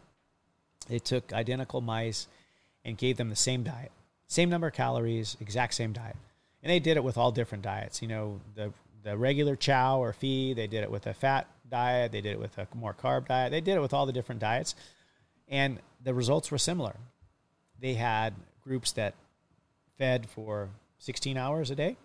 [0.88, 2.28] they took identical mice
[2.82, 3.92] and gave them the same diet
[4.28, 6.16] same number of calories, exact same diet.
[6.62, 8.02] And they did it with all different diets.
[8.02, 12.12] You know, the the regular chow or feed, they did it with a fat diet.
[12.12, 13.52] They did it with a more carb diet.
[13.52, 14.74] They did it with all the different diets.
[15.48, 16.96] And the results were similar.
[17.80, 19.14] They had groups that
[19.96, 20.68] fed for
[20.98, 21.96] 16 hours a day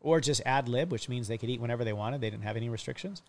[0.00, 2.20] or just ad lib, which means they could eat whenever they wanted.
[2.20, 3.22] They didn't have any restrictions.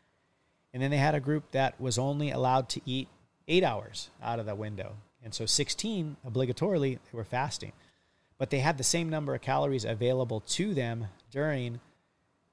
[0.73, 3.07] And then they had a group that was only allowed to eat
[3.47, 4.95] eight hours out of the window.
[5.23, 7.73] And so 16, obligatorily, they were fasting.
[8.39, 11.79] But they had the same number of calories available to them during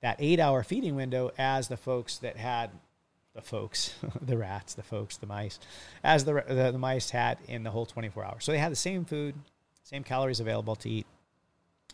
[0.02, 2.70] that eight hour feeding window as the folks that had
[3.34, 5.58] the folks, the rats, the folks, the mice,
[6.02, 8.44] as the, the, the mice had in the whole 24 hours.
[8.44, 9.36] So they had the same food,
[9.84, 11.06] same calories available to eat.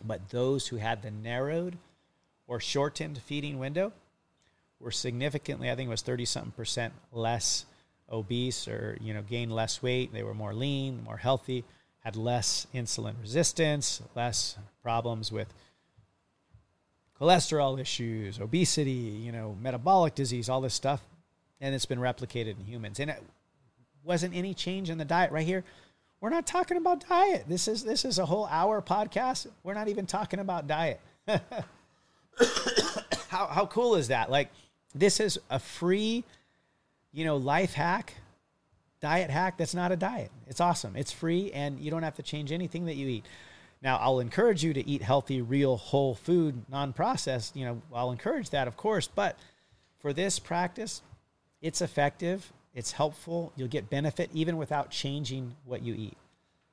[0.03, 1.77] But those who had the narrowed
[2.47, 3.93] or shortened feeding window
[4.79, 7.65] were significantly, I think it was 30 something percent less
[8.11, 10.11] obese or, you know, gained less weight.
[10.11, 11.63] They were more lean, more healthy,
[12.03, 15.53] had less insulin resistance, less problems with
[17.19, 21.01] cholesterol issues, obesity, you know, metabolic disease, all this stuff.
[21.61, 22.99] And it's been replicated in humans.
[22.99, 23.23] And it
[24.03, 25.63] wasn't any change in the diet right here.
[26.19, 27.45] We're not talking about diet.
[27.47, 29.47] This is this is a whole hour podcast.
[29.63, 30.99] We're not even talking about diet.
[33.27, 34.29] how how cool is that?
[34.31, 34.49] Like
[34.95, 36.23] this is a free,
[37.11, 38.13] you know, life hack,
[39.03, 40.31] diet hack that's not a diet.
[40.47, 40.95] It's awesome.
[40.95, 43.25] It's free and you don't have to change anything that you eat.
[43.81, 48.51] Now, I'll encourage you to eat healthy, real, whole food, non-processed, you know, I'll encourage
[48.51, 49.37] that of course, but
[49.99, 51.01] for this practice,
[51.61, 56.17] it's effective, it's helpful, you'll get benefit even without changing what you eat.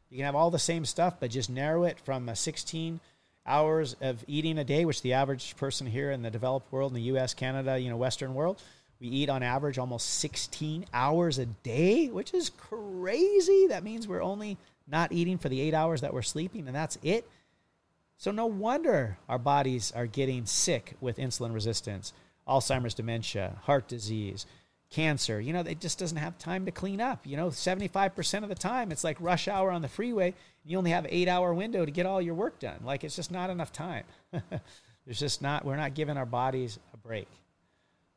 [0.08, 3.00] You can have all the same stuff, but just narrow it from a 16
[3.44, 6.94] hours of eating a day, which the average person here in the developed world, in
[6.94, 8.62] the US, Canada, you know, Western world,
[9.00, 13.66] we eat on average almost 16 hours a day, which is crazy.
[13.68, 16.98] That means we're only not eating for the eight hours that we're sleeping, and that's
[17.02, 17.26] it.
[18.18, 22.12] So, no wonder our bodies are getting sick with insulin resistance,
[22.46, 24.44] Alzheimer's dementia, heart disease,
[24.90, 25.40] cancer.
[25.40, 27.26] You know, it just doesn't have time to clean up.
[27.26, 30.34] You know, 75% of the time, it's like rush hour on the freeway.
[30.66, 32.80] You only have an eight hour window to get all your work done.
[32.84, 34.04] Like, it's just not enough time.
[35.06, 37.28] There's just not, we're not giving our bodies a break.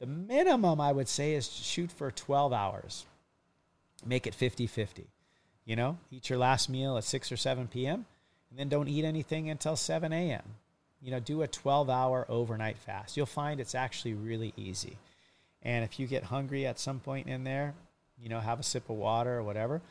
[0.04, 3.06] The minimum I would say is shoot for 12 hours,
[4.06, 5.08] make it 50 50.
[5.64, 8.06] You know, eat your last meal at 6 or 7 p.m.,
[8.50, 10.44] and then don't eat anything until 7 a.m.
[11.02, 13.16] You know, do a 12 hour overnight fast.
[13.16, 14.98] You'll find it's actually really easy.
[15.62, 17.74] And if you get hungry at some point in there,
[18.22, 19.82] you know, have a sip of water or whatever,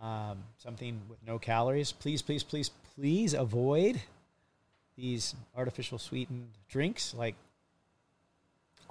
[0.00, 1.92] um, something with no calories.
[1.92, 4.00] Please, please, please, please avoid
[4.96, 7.34] these artificial sweetened drinks like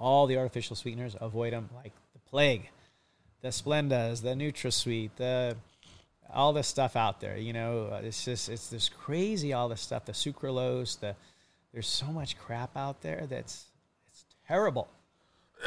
[0.00, 1.14] all the artificial sweeteners.
[1.20, 2.70] Avoid them like the plague.
[3.42, 5.56] The Splendas, the NutraSweet, the
[6.32, 7.36] all this stuff out there.
[7.36, 10.06] You know, uh, it's just it's this crazy all this stuff.
[10.06, 11.14] The sucralose, the
[11.72, 13.66] there's so much crap out there that's
[14.08, 14.88] it's terrible.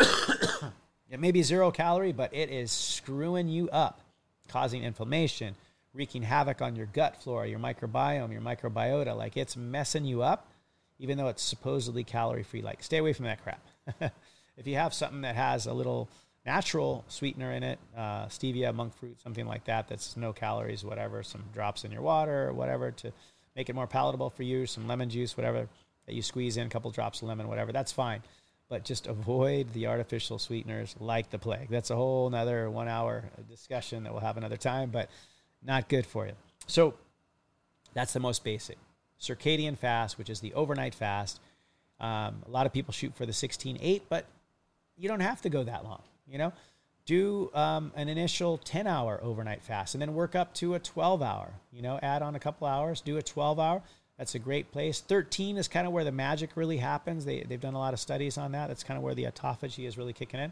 [1.10, 4.02] it may be zero calorie, but it is screwing you up,
[4.48, 5.56] causing inflammation,
[5.93, 9.15] wreaking havoc on your gut flora, your microbiome, your microbiota.
[9.15, 10.48] Like it's messing you up,
[11.00, 12.62] even though it's supposedly calorie free.
[12.62, 13.62] Like stay away from that crap.
[14.57, 16.09] if you have something that has a little
[16.45, 21.23] natural sweetener in it, uh, stevia, monk fruit, something like that, that's no calories, whatever,
[21.23, 23.11] some drops in your water or whatever to
[23.55, 25.67] make it more palatable for you, some lemon juice, whatever
[26.05, 28.21] that you squeeze in, a couple drops of lemon, whatever, that's fine.
[28.69, 31.69] But just avoid the artificial sweeteners like the plague.
[31.69, 35.09] That's a whole another one hour discussion that we'll have another time, but
[35.63, 36.33] not good for you.
[36.67, 36.95] So
[37.93, 38.77] that's the most basic.
[39.19, 41.39] Circadian fast, which is the overnight fast.
[41.99, 44.25] Um, a lot of people shoot for the 16 8, but
[44.97, 46.01] you don't have to go that long.
[46.27, 46.53] You know,
[47.06, 51.21] do um, an initial 10 hour overnight fast and then work up to a 12
[51.21, 51.53] hour.
[51.71, 53.82] You know, add on a couple hours, do a 12 hour.
[54.17, 55.01] That's a great place.
[55.01, 57.25] 13 is kind of where the magic really happens.
[57.25, 58.67] They, they've done a lot of studies on that.
[58.67, 60.51] That's kind of where the autophagy is really kicking in.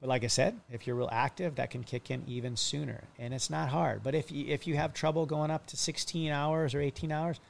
[0.00, 3.04] But like I said, if you're real active, that can kick in even sooner.
[3.18, 4.02] And it's not hard.
[4.02, 7.40] But if you, if you have trouble going up to 16 hours or 18 hours,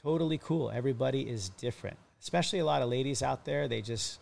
[0.00, 0.70] totally cool.
[0.70, 3.68] Everybody is different, especially a lot of ladies out there.
[3.68, 4.18] They just,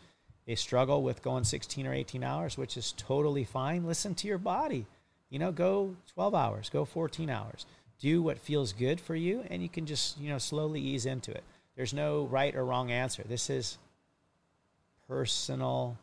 [0.46, 3.86] they struggle with going 16 or 18 hours, which is totally fine.
[3.86, 4.86] Listen to your body.
[5.28, 7.66] You know, go 12 hours, go 14 hours.
[7.98, 11.32] Do what feels good for you, and you can just, you know, slowly ease into
[11.32, 11.42] it.
[11.76, 13.24] There's no right or wrong answer.
[13.26, 13.78] This is
[15.08, 15.96] personal,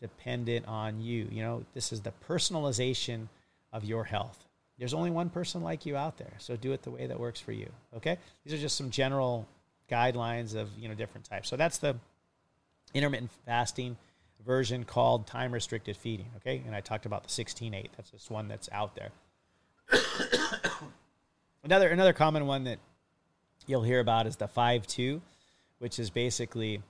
[0.00, 1.28] dependent on you.
[1.30, 3.28] You know, this is the personalization
[3.72, 4.46] of your health.
[4.78, 7.40] There's only one person like you out there, so do it the way that works
[7.40, 7.68] for you.
[7.96, 8.18] Okay?
[8.44, 9.46] These are just some general
[9.90, 11.48] guidelines of, you know, different types.
[11.48, 11.96] So that's the
[12.94, 13.96] intermittent fasting
[14.44, 16.26] version called time restricted feeding.
[16.36, 17.88] Okay, and I talked about the 16-8.
[17.96, 19.10] That's just one that's out there.
[21.64, 22.78] another another common one that
[23.66, 25.20] you'll hear about is the 5-2,
[25.78, 26.82] which is basically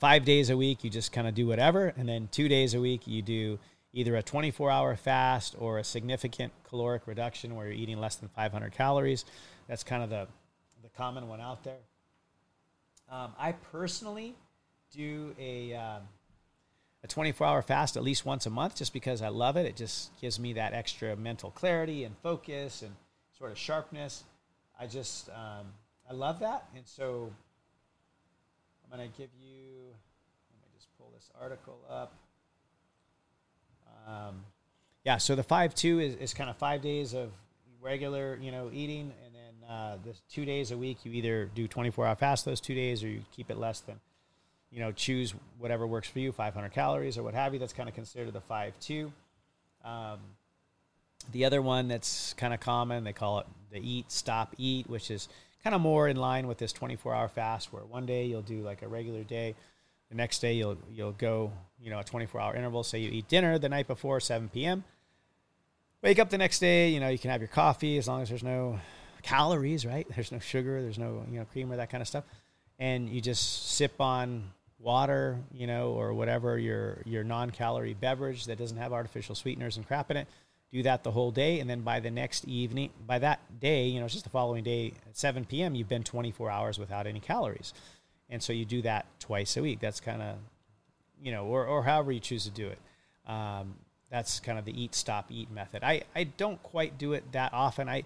[0.00, 1.92] five days a week, you just kind of do whatever.
[1.96, 3.58] And then two days a week, you do
[3.92, 8.28] either a 24 hour fast or a significant caloric reduction where you're eating less than
[8.30, 9.24] 500 calories.
[9.68, 10.26] That's kind of the,
[10.82, 11.78] the common one out there.
[13.10, 14.34] Um, I personally
[14.90, 16.02] do a, um,
[17.02, 19.66] a 24 hour fast at least once a month just because I love it.
[19.66, 22.94] It just gives me that extra mental clarity and focus and
[23.38, 24.24] sort of sharpness.
[24.78, 25.66] I just, um,
[26.08, 26.68] I love that.
[26.74, 27.30] And so
[28.84, 32.14] I'm going to give you, let me just pull this article up.
[34.06, 34.44] Um,
[35.04, 37.30] yeah, so the five two is, is kind of five days of
[37.80, 41.66] regular, you know, eating, and then uh, the two days a week you either do
[41.66, 44.00] 24 hour fast those two days, or you keep it less than,
[44.70, 47.58] you know, choose whatever works for you, 500 calories or what have you.
[47.58, 49.12] That's kind of considered the five two.
[49.84, 50.18] Um,
[51.32, 55.10] the other one that's kind of common, they call it the eat stop eat, which
[55.10, 55.28] is
[55.62, 58.62] kind of more in line with this 24 hour fast, where one day you'll do
[58.62, 59.54] like a regular day
[60.10, 62.82] the next day you'll you'll go, you know, a 24 hour interval.
[62.82, 64.84] Say you eat dinner the night before 7 p.m.
[66.02, 68.28] Wake up the next day, you know, you can have your coffee as long as
[68.28, 68.80] there's no
[69.22, 70.06] calories, right?
[70.14, 72.24] There's no sugar, there's no, you know, cream or that kind of stuff.
[72.78, 74.44] And you just sip on
[74.80, 79.86] water, you know, or whatever your your non-calorie beverage that doesn't have artificial sweeteners and
[79.86, 80.28] crap in it.
[80.72, 83.98] Do that the whole day, and then by the next evening, by that day, you
[83.98, 87.18] know, it's just the following day at 7 p.m., you've been 24 hours without any
[87.18, 87.74] calories
[88.30, 89.80] and so you do that twice a week.
[89.80, 90.36] That's kind of,
[91.20, 92.78] you know, or, or however you choose to do it.
[93.26, 93.74] Um,
[94.08, 95.84] that's kind of the eat, stop, eat method.
[95.84, 97.88] I, I don't quite do it that often.
[97.88, 98.04] I,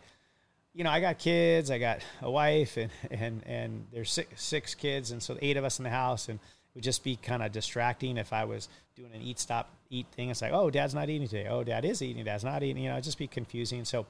[0.75, 4.75] you know, I got kids, I got a wife, and and and there's six, six
[4.75, 6.41] kids, and so eight of us in the house, and
[6.75, 10.31] would just be kind of distracting if I was doing an eat, stop, eat thing.
[10.31, 11.47] It's like, oh, dad's not eating today.
[11.49, 12.25] Oh, dad is eating.
[12.25, 12.83] Dad's not eating.
[12.83, 13.85] You know, it'd just be confusing.
[13.85, 14.07] So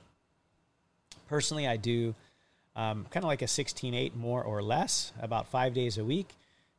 [1.28, 2.14] personally, I do
[2.76, 6.28] um, kind of like a 16-8 more or less, about five days a week.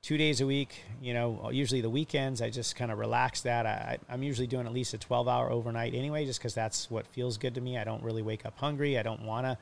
[0.01, 3.65] Two days a week, you know, usually the weekends, I just kind of relax that.
[3.65, 7.07] I, I'm usually doing at least a 12 hour overnight anyway, just because that's what
[7.07, 7.79] feels good to me.
[7.79, 8.99] I don't really wake up hungry.
[8.99, 9.57] I don't want to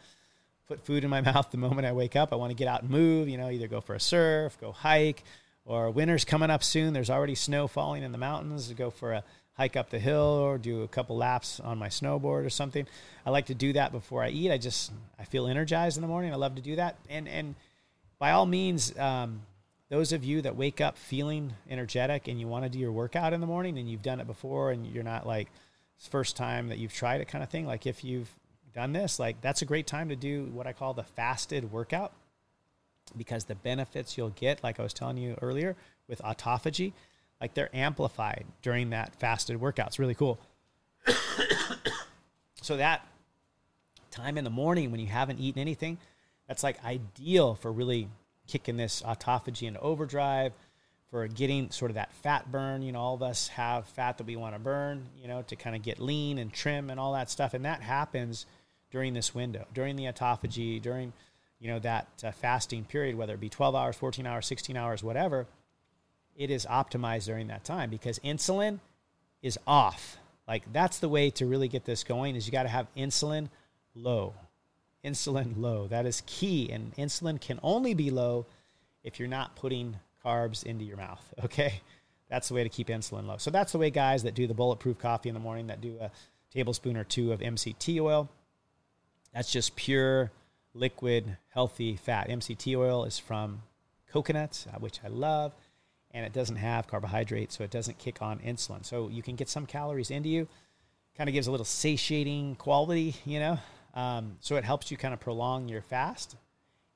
[0.67, 2.33] put food in my mouth the moment I wake up.
[2.33, 4.73] I want to get out and move, you know, either go for a surf, go
[4.73, 5.23] hike,
[5.65, 6.93] or winter's coming up soon.
[6.93, 8.71] There's already snow falling in the mountains.
[8.73, 9.23] Go for a
[9.53, 12.87] hike up the hill or do a couple laps on my snowboard or something.
[13.25, 14.51] I like to do that before I eat.
[14.51, 16.33] I just I feel energized in the morning.
[16.33, 16.97] I love to do that.
[17.09, 17.55] And and
[18.19, 19.41] by all means, um,
[19.89, 23.33] those of you that wake up feeling energetic and you want to do your workout
[23.33, 25.49] in the morning and you've done it before and you're not like
[26.09, 27.65] first time that you've tried it kind of thing.
[27.65, 28.29] Like if you've
[28.73, 32.11] done this, like that's a great time to do what I call the fasted workout
[33.17, 35.75] because the benefits you'll get, like I was telling you earlier
[36.07, 36.93] with autophagy,
[37.41, 39.87] like they're amplified during that fasted workout.
[39.87, 40.39] It's really cool.
[42.61, 43.05] so that
[44.11, 45.97] time in the morning when you haven't eaten anything,
[46.47, 48.07] that's like ideal for really
[48.47, 50.53] kicking this autophagy into overdrive,
[51.09, 52.81] for getting sort of that fat burn.
[52.81, 55.55] You know, all of us have fat that we want to burn, you know, to
[55.55, 57.53] kind of get lean and trim and all that stuff.
[57.53, 58.45] And that happens
[58.91, 61.13] during this window, during the autophagy, during,
[61.63, 65.01] you know, that uh, fasting period, whether it be 12 hours, 14 hours, 16 hours,
[65.01, 65.47] whatever
[66.35, 68.79] it is optimized during that time because insulin
[69.41, 70.17] is off.
[70.45, 73.47] Like that's the way to really get this going is you got to have insulin
[73.95, 74.33] low.
[75.05, 75.87] Insulin low.
[75.87, 78.45] That is key and insulin can only be low
[79.01, 79.95] if you're not putting
[80.25, 81.81] carbs into your mouth, okay?
[82.29, 83.37] That's the way to keep insulin low.
[83.37, 85.97] So that's the way guys that do the bulletproof coffee in the morning that do
[86.01, 86.11] a
[86.51, 88.29] tablespoon or two of MCT oil.
[89.33, 90.29] That's just pure
[90.73, 92.29] liquid healthy fat.
[92.29, 93.61] MCT oil is from
[94.11, 95.53] coconuts, uh, which I love
[96.13, 98.85] and it doesn't have carbohydrates, so it doesn't kick on insulin.
[98.85, 100.47] So you can get some calories into you.
[101.17, 103.59] Kind of gives a little satiating quality, you know.
[103.95, 106.35] Um, so it helps you kind of prolong your fast,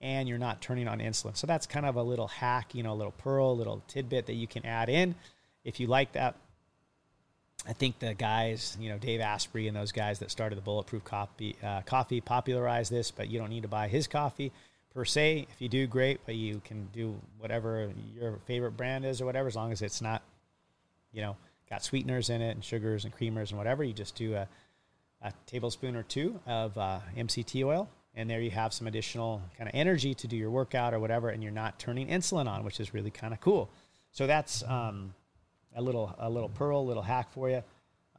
[0.01, 1.35] and you're not turning on insulin.
[1.35, 4.27] So that's kind of a little hack, you know, a little pearl, a little tidbit
[4.27, 5.15] that you can add in
[5.63, 6.35] if you like that.
[7.67, 11.03] I think the guys, you know, Dave Asprey and those guys that started the Bulletproof
[11.03, 14.53] Coffee, uh, coffee popularized this, but you don't need to buy his coffee
[14.93, 15.47] per se.
[15.51, 19.47] If you do, great, but you can do whatever your favorite brand is or whatever,
[19.49, 20.21] as long as it's not,
[21.12, 21.36] you know,
[21.69, 23.84] got sweeteners in it and sugars and creamers and whatever.
[23.84, 24.47] You just do a,
[25.21, 29.70] a tablespoon or two of uh, MCT oil, and there you have some additional kind
[29.70, 32.80] of energy to do your workout or whatever, and you're not turning insulin on, which
[32.80, 33.70] is really kind of cool.
[34.13, 35.13] So that's um,
[35.78, 37.63] a little a little pearl, little hack for you.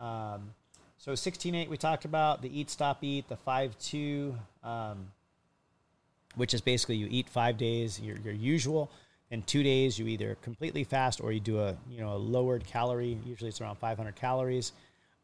[0.01, 0.55] Um,
[0.97, 4.35] so 16.8 we talked about the eat stop eat the 5.2
[4.65, 5.11] um,
[6.37, 8.91] which is basically you eat five days, your, your usual.
[9.31, 12.65] and two days, you either completely fast or you do a you know a lowered
[12.65, 13.19] calorie.
[13.27, 14.73] Usually, it's around 500 calories.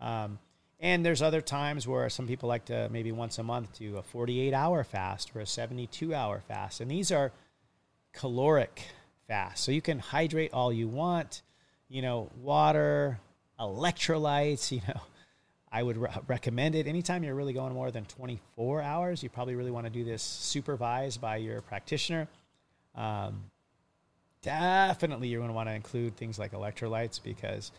[0.00, 0.38] Um,
[0.80, 4.02] and there's other times where some people like to maybe once a month do a
[4.02, 6.80] 48 hour fast or a 72 hour fast.
[6.80, 7.32] And these are
[8.12, 8.82] caloric
[9.26, 9.64] fast.
[9.64, 11.42] So you can hydrate all you want,
[11.94, 13.20] you know, water,
[13.58, 15.00] electrolytes, you know.
[15.70, 19.24] I would re- recommend it anytime you're really going more than 24 hours.
[19.24, 22.28] You probably really want to do this supervised by your practitioner.
[22.94, 23.50] Um,
[24.40, 27.72] definitely, you're going to want to include things like electrolytes because,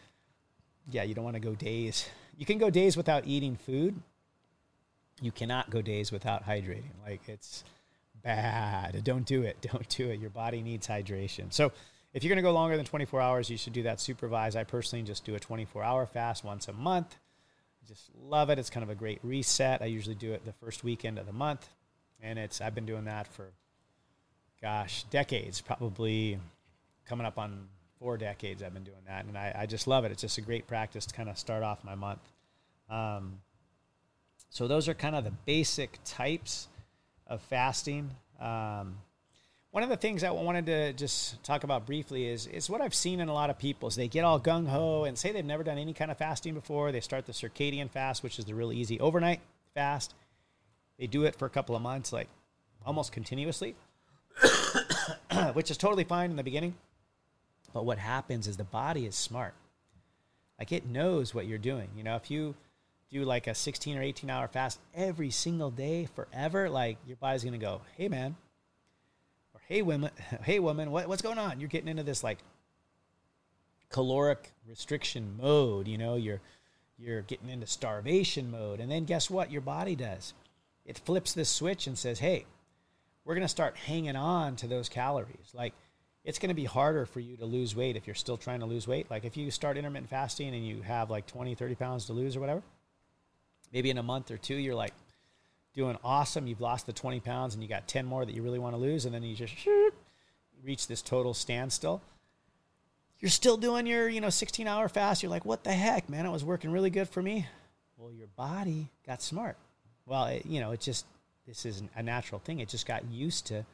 [0.92, 2.10] yeah, you don't want to go days.
[2.38, 3.96] You can go days without eating food.
[5.22, 6.92] You cannot go days without hydrating.
[7.06, 7.64] Like it's
[8.24, 9.02] bad.
[9.06, 9.58] Don't do it.
[9.72, 10.20] Don't do it.
[10.20, 11.54] Your body needs hydration.
[11.54, 11.72] So,
[12.16, 14.56] if you're going to go longer than 24 hours, you should do that supervised.
[14.56, 17.18] I personally just do a 24 hour fast once a month.
[17.84, 18.58] I just love it.
[18.58, 19.82] It's kind of a great reset.
[19.82, 21.68] I usually do it the first weekend of the month,
[22.22, 23.50] and it's I've been doing that for
[24.62, 26.40] gosh decades, probably
[27.06, 27.68] coming up on
[28.00, 28.64] four decades.
[28.64, 30.12] I've been doing that, and I, I just love it.
[30.14, 32.22] It's just a great practice to kind of start off my month.
[32.90, 33.40] Um,
[34.50, 36.70] so those are kind of the basic types
[37.28, 38.12] of fasting.
[38.40, 39.00] Um,
[39.76, 42.96] one of the things I wanted to just talk about briefly is is what I've
[42.96, 45.44] seen in a lot of people is they get all gung ho and say they've
[45.44, 46.94] never done any kind of fasting before.
[46.94, 49.42] They start the circadian fast, which is the really easy overnight
[49.74, 50.14] fast.
[50.98, 52.30] They do it for a couple of months, like
[52.86, 53.76] almost continuously,
[55.52, 56.76] which is totally fine in the beginning.
[57.74, 59.56] But what happens is the body is smart.
[60.58, 61.90] Like it knows what you're doing.
[61.98, 62.56] You know, if you
[63.12, 67.42] do like a 16 or 18 hour fast every single day forever, like your body's
[67.42, 68.38] to go, hey, man,
[69.68, 70.12] hey, women,
[70.44, 71.60] hey, woman, what, what's going on?
[71.60, 72.40] You're getting into this like
[73.90, 75.88] caloric restriction mode.
[75.88, 76.42] You know, you're,
[76.98, 78.80] you're getting into starvation mode.
[78.80, 79.52] And then guess what?
[79.52, 80.34] Your body does.
[80.86, 82.46] It flips this switch and says, hey,
[83.24, 85.52] we're going to start hanging on to those calories.
[85.54, 85.74] Like,
[86.26, 88.66] it's going to be harder for you to lose weight if you're still trying to
[88.66, 89.10] lose weight.
[89.10, 92.36] Like if you start intermittent fasting and you have like 20, 30 pounds to lose
[92.36, 92.64] or whatever,
[93.72, 94.94] maybe in a month or two, you're like
[95.76, 96.48] doing awesome.
[96.48, 98.80] You've lost the 20 pounds and you got 10 more that you really want to
[98.80, 99.06] lose.
[99.06, 99.54] And then you just
[100.64, 102.02] reach this total standstill.
[103.20, 105.24] You're still doing your, you know, 16 hour fast.
[105.24, 106.26] You're like, what the heck, man?
[106.26, 107.48] It was working really good for me.
[107.98, 109.58] Well, your body got smart.
[110.06, 111.06] Well, it, you know, it just,
[111.48, 112.60] this is a natural thing.
[112.60, 113.66] It just got used to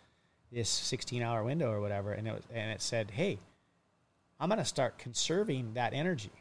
[0.51, 2.13] this 16 hour window or whatever.
[2.13, 3.39] And it, was, and it said, hey,
[4.39, 6.31] I'm going to start conserving that energy.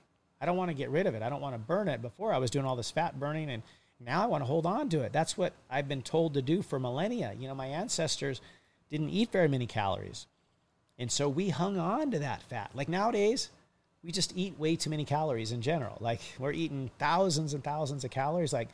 [0.40, 1.22] I don't want to get rid of it.
[1.22, 2.00] I don't want to burn it.
[2.00, 3.62] Before I was doing all this fat burning and
[4.04, 5.12] now I want to hold on to it.
[5.12, 7.34] That's what I've been told to do for millennia.
[7.38, 8.40] You know, my ancestors
[8.90, 10.26] didn't eat very many calories.
[10.98, 12.70] And so we hung on to that fat.
[12.74, 13.50] Like nowadays,
[14.02, 15.98] we just eat way too many calories in general.
[16.00, 18.52] Like we're eating thousands and thousands of calories.
[18.52, 18.68] Like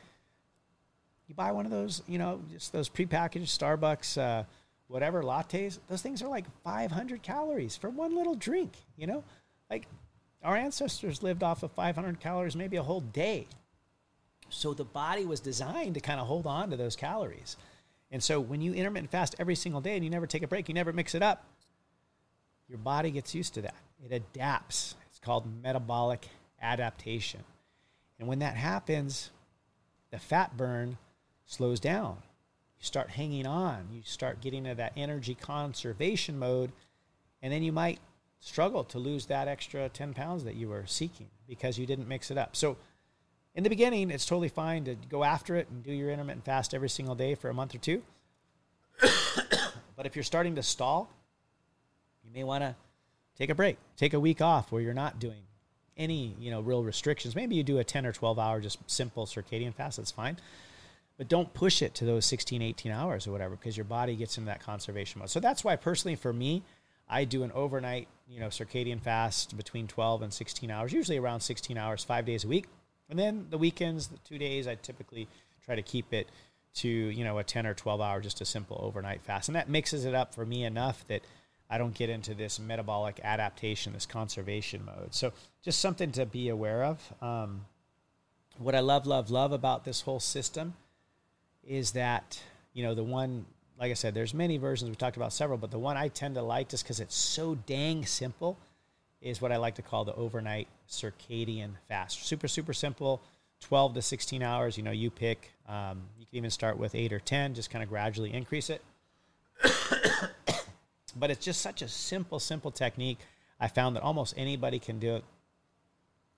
[1.27, 4.45] you buy one of those, you know, just those prepackaged Starbucks, uh,
[4.89, 5.79] whatever lattes.
[5.89, 8.73] Those things are like 500 calories for one little drink.
[8.97, 9.25] You know,
[9.71, 9.87] like
[10.45, 13.47] our ancestors lived off of 500 calories maybe a whole day.
[14.49, 17.57] So the body was designed to kind of hold on to those calories.
[18.11, 20.69] And so when you intermittent fast every single day and you never take a break,
[20.69, 21.45] you never mix it up,
[22.69, 23.75] your body gets used to that.
[24.05, 24.95] It adapts.
[25.09, 26.29] It's called metabolic
[26.61, 27.41] adaptation.
[28.19, 29.31] And when that happens,
[30.11, 30.99] the fat burn
[31.47, 32.19] slows down.
[32.79, 33.89] You start hanging on.
[33.93, 36.73] You start getting into that energy conservation mode.
[37.43, 38.01] And then you might
[38.41, 42.31] struggle to lose that extra 10 pounds that you were seeking because you didn't mix
[42.31, 42.57] it up.
[42.57, 42.77] So,
[43.57, 46.75] in the beginning, it's totally fine to go after it and do your intermittent fast
[46.75, 48.03] every single day for a month or two.
[49.97, 51.11] but if you're starting to stall,
[52.23, 52.77] you may want to
[53.39, 55.41] take a break, take a week off where you're not doing
[55.97, 57.35] any, you know, real restrictions.
[57.35, 60.37] Maybe you do a 10 or 12 hour just simple circadian fast, that's fine.
[61.17, 64.37] But don't push it to those 16, 18 hours or whatever because your body gets
[64.37, 65.31] into that conservation mode.
[65.31, 66.63] So that's why personally for me,
[67.09, 71.41] I do an overnight, you know, circadian fast between 12 and 16 hours, usually around
[71.41, 72.67] 16 hours, five days a week.
[73.09, 75.29] And then the weekends, the two days, I typically
[75.65, 76.29] try to keep it
[76.77, 79.49] to, you know, a 10 or 12 hour, just a simple overnight fast.
[79.49, 81.23] And that mixes it up for me enough that
[81.71, 85.15] I don't get into this metabolic adaptation, this conservation mode.
[85.15, 85.33] So
[85.63, 87.13] just something to be aware of.
[87.23, 87.65] Um,
[88.59, 90.75] what I love, love, love about this whole system
[91.67, 92.41] is that,
[92.73, 93.47] you know, the one
[93.79, 94.89] like I said, there's many versions.
[94.89, 97.55] We talked about several, but the one I tend to like just because it's so
[97.67, 98.59] dang simple
[99.21, 102.25] is what I like to call the overnight circadian fast.
[102.27, 103.23] Super, super simple.
[103.61, 104.77] 12 to 16 hours.
[104.77, 105.53] You know, you pick.
[105.69, 108.83] Um, you can even start with eight or 10, just kind of gradually increase it.
[111.17, 113.19] but it's just such a simple, simple technique.
[113.59, 115.25] I found that almost anybody can do it.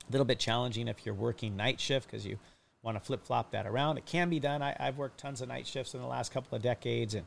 [0.09, 2.39] A little bit challenging if you're working night shift because you
[2.83, 3.99] want to flip flop that around.
[3.99, 4.62] It can be done.
[4.62, 7.26] I, have worked tons of night shifts in the last couple of decades, and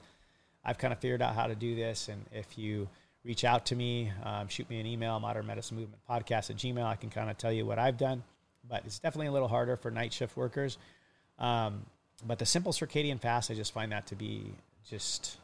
[0.64, 2.08] I've kind of figured out how to do this.
[2.08, 2.88] And if you
[3.24, 6.84] reach out to me, um, shoot me an email, modern medicine movement podcast at gmail,
[6.84, 8.24] I can kind of tell you what I've done.
[8.68, 10.78] But it's definitely a little harder for night shift workers.
[11.40, 11.86] Um,
[12.26, 14.54] but the simple circadian fast, I just find that to be
[14.88, 15.38] just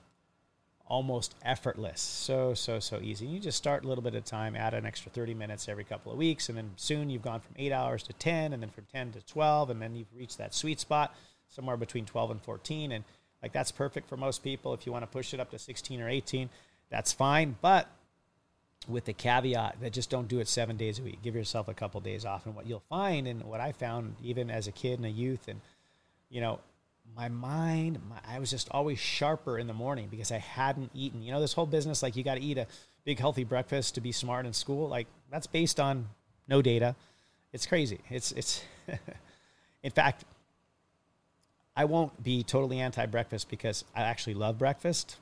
[0.88, 2.00] almost effortless.
[2.00, 3.26] So, so, so easy.
[3.26, 6.12] You just start a little bit of time, add an extra 30 minutes every couple
[6.12, 8.86] of weeks, and then soon you've gone from eight hours to 10, and then from
[8.92, 11.16] 10 to 12, and then you've reached that sweet spot
[11.50, 12.92] somewhere between 12 and 14.
[12.92, 13.04] And
[13.42, 14.74] like that's perfect for most people.
[14.74, 16.50] If you want to push it up to 16 or 18,
[16.90, 17.56] that's fine.
[17.62, 17.90] But
[18.88, 21.22] with the caveat that just don't do it seven days a week.
[21.22, 22.46] Give yourself a couple days off.
[22.46, 25.48] And what you'll find, and what I found even as a kid and a youth,
[25.48, 25.60] and
[26.30, 26.60] you know,
[27.16, 31.22] my mind, my, I was just always sharper in the morning because I hadn't eaten.
[31.22, 32.68] You know, this whole business, like you got to eat a
[33.06, 34.88] big healthy breakfast to be smart in school.
[34.88, 36.08] Like that's based on
[36.48, 36.96] no data.
[37.54, 38.00] It's crazy.
[38.10, 38.64] It's it's.
[39.84, 40.24] in fact,
[41.76, 45.18] I won't be totally anti breakfast because I actually love breakfast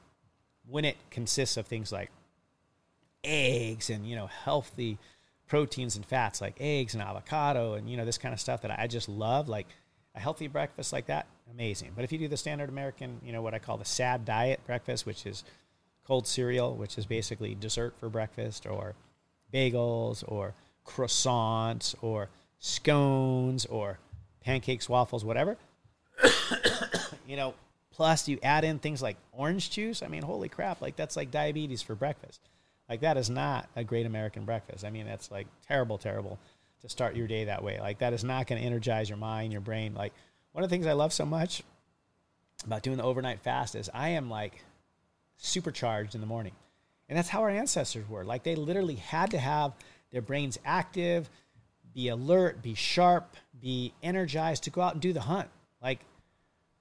[0.70, 2.09] when it consists of things like
[3.24, 4.97] eggs and you know healthy
[5.47, 8.80] proteins and fats like eggs and avocado and you know this kind of stuff that
[8.80, 9.68] I just love like
[10.16, 11.91] a healthy breakfast like that amazing.
[11.95, 14.59] But if you do the standard american you know what i call the sad diet
[14.66, 15.43] breakfast which is
[16.05, 18.93] cold cereal which is basically dessert for breakfast or
[19.53, 20.53] bagels or
[20.86, 23.99] croissants or scones or
[24.41, 25.57] pancakes waffles whatever
[27.28, 27.53] you know
[27.95, 31.31] plus you add in things like orange juice i mean holy crap like that's like
[31.31, 32.41] diabetes for breakfast
[32.89, 34.85] like that is not a great American breakfast.
[34.85, 36.37] I mean, that's like terrible, terrible
[36.81, 37.79] to start your day that way.
[37.79, 39.93] Like that is not going to energize your mind, your brain.
[39.95, 40.13] Like
[40.51, 41.63] one of the things I love so much
[42.65, 44.63] about doing the overnight fast is I am like
[45.37, 46.53] supercharged in the morning.
[47.09, 48.23] And that's how our ancestors were.
[48.23, 49.73] Like they literally had to have
[50.11, 51.29] their brains active,
[51.93, 55.49] be alert, be sharp, be energized to go out and do the hunt.
[55.81, 55.99] Like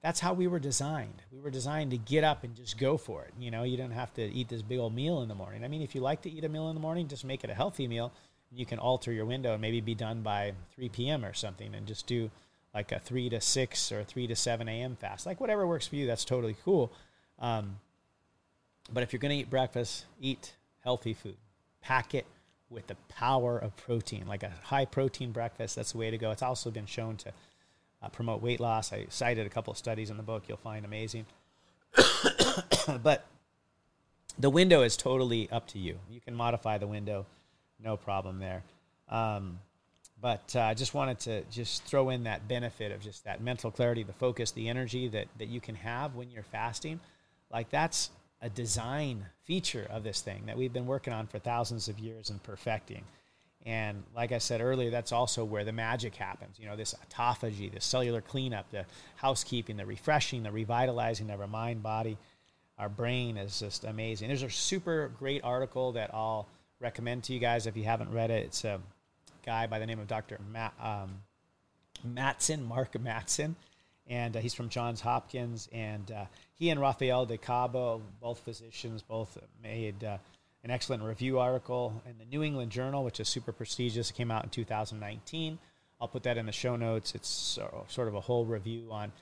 [0.04, 1.22] that's how we were designed.
[1.32, 3.32] We were designed to get up and just go for it.
[3.38, 5.64] You know, you don't have to eat this big old meal in the morning.
[5.64, 7.48] I mean, if you like to eat a meal in the morning, just make it
[7.48, 8.12] a healthy meal.
[8.52, 11.24] You can alter your window and maybe be done by 3 p.m.
[11.24, 12.30] or something and just do
[12.74, 14.94] like a 3 to 6 or 3 to 7 a.m.
[14.94, 15.24] fast.
[15.24, 16.92] Like whatever works for you, that's totally cool.
[17.38, 17.78] Um,
[18.92, 20.52] but if you're going to eat breakfast, eat
[20.82, 21.38] healthy food.
[21.80, 22.26] Pack it
[22.68, 25.76] with the power of protein, like a high protein breakfast.
[25.76, 26.30] That's the way to go.
[26.30, 27.32] It's also been shown to
[28.04, 28.92] uh, promote weight loss.
[28.92, 31.26] I cited a couple of studies in the book you'll find amazing.
[33.02, 33.24] but
[34.38, 35.98] the window is totally up to you.
[36.10, 37.26] You can modify the window,
[37.82, 38.62] no problem there.
[39.08, 39.60] Um,
[40.20, 43.70] but uh, I just wanted to just throw in that benefit of just that mental
[43.70, 47.00] clarity, the focus, the energy that, that you can have when you're fasting.
[47.52, 51.88] Like that's a design feature of this thing that we've been working on for thousands
[51.88, 53.04] of years and perfecting.
[53.66, 56.58] And like I said earlier, that's also where the magic happens.
[56.58, 58.84] You know, this autophagy, the cellular cleanup, the
[59.16, 62.18] housekeeping, the refreshing, the revitalizing of our mind, body,
[62.78, 64.28] our brain is just amazing.
[64.28, 66.46] There's a super great article that I'll
[66.80, 68.44] recommend to you guys if you haven't read it.
[68.44, 68.80] It's a
[69.46, 70.38] guy by the name of Dr.
[70.52, 71.22] Matt, um,
[72.06, 73.54] Mattson, Mark Mattson,
[74.06, 75.68] and uh, he's from Johns Hopkins.
[75.72, 80.04] And uh, he and Rafael de Cabo, both physicians, both made.
[80.04, 80.18] Uh,
[80.64, 84.10] an excellent review article in the New England Journal, which is super prestigious.
[84.10, 85.58] It came out in 2019.
[86.00, 87.14] I'll put that in the show notes.
[87.14, 89.12] It's sort of a whole review on,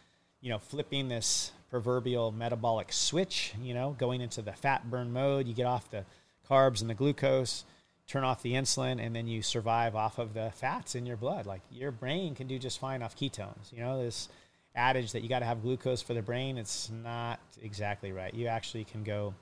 [0.41, 5.49] you know, flipping this proverbial metabolic switch, you know, going into the fat burn mode.
[5.49, 6.05] You get off the
[6.49, 7.65] carbs and the glucose,
[8.07, 11.45] turn off the insulin, and then you survive off of the fats in your blood.
[11.45, 13.73] Like your brain can do just fine off ketones.
[13.73, 14.29] You know, this
[14.77, 18.33] adage that you got to have glucose for the brain, it's not exactly right.
[18.33, 19.35] You actually can go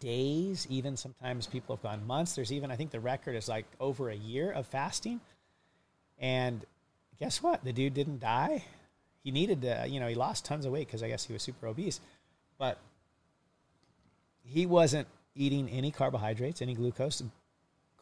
[0.00, 2.34] days, even sometimes people have gone months.
[2.34, 5.20] There's even, I think the record is like over a year of fasting.
[6.18, 6.64] And
[7.18, 7.64] guess what?
[7.64, 8.64] The dude didn't die.
[9.24, 11.42] He needed to, you know, he lost tons of weight because I guess he was
[11.42, 12.00] super obese.
[12.58, 12.78] But
[14.42, 17.22] he wasn't eating any carbohydrates, any glucose.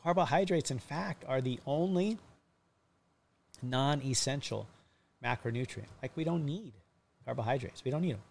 [0.02, 2.18] Carbohydrates, in fact, are the only
[3.62, 4.66] non essential
[5.24, 5.88] macronutrient.
[6.02, 6.72] Like, we don't need
[7.24, 7.84] carbohydrates.
[7.84, 8.22] We don't need them.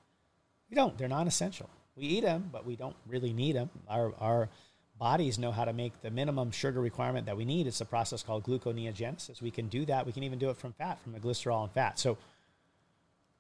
[0.70, 0.98] We don't.
[0.98, 3.70] They're non essential we eat them, but we don't really need them.
[3.90, 4.50] Our, our
[5.00, 7.68] bodies know how to make the minimum sugar requirement that we need.
[7.68, 9.42] It's a process called gluconeogenesis.
[9.42, 10.06] We can do that.
[10.06, 12.00] We can even do it from fat, from the glycerol and fat.
[12.00, 12.18] So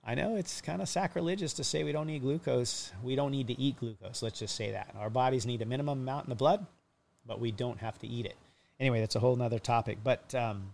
[0.03, 2.91] I know it's kind of sacrilegious to say we don't need glucose.
[3.03, 4.21] We don't need to eat glucose.
[4.21, 4.95] Let's just say that.
[4.97, 6.65] Our bodies need a minimum amount in the blood,
[7.25, 8.35] but we don't have to eat it.
[8.79, 9.97] Anyway, that's a whole other topic.
[10.03, 10.73] But um,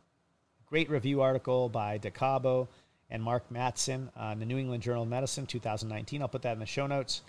[0.67, 2.67] great review article by DeCabo
[3.09, 6.21] and Mark Mattson on the New England Journal of Medicine, 2019.
[6.21, 7.21] I'll put that in the show notes.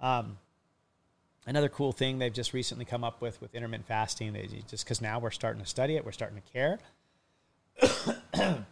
[0.00, 0.38] Um,
[1.46, 5.00] another cool thing they've just recently come up with with intermittent fasting, they, just because
[5.00, 6.78] now we're starting to study it, we're starting to care,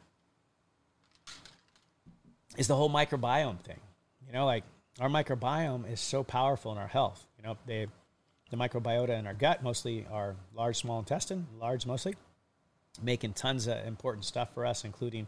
[2.56, 3.80] is the whole microbiome thing.
[4.26, 4.64] You know, like
[5.00, 7.26] our microbiome is so powerful in our health.
[7.38, 7.86] You know, they,
[8.50, 12.14] the microbiota in our gut, mostly our large, small intestine, large mostly,
[13.02, 15.26] making tons of important stuff for us, including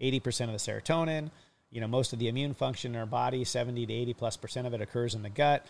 [0.00, 1.30] 80% of the serotonin,
[1.70, 4.66] You know, most of the immune function in our body, 70 to 80 plus percent
[4.66, 5.64] of it occurs in the gut.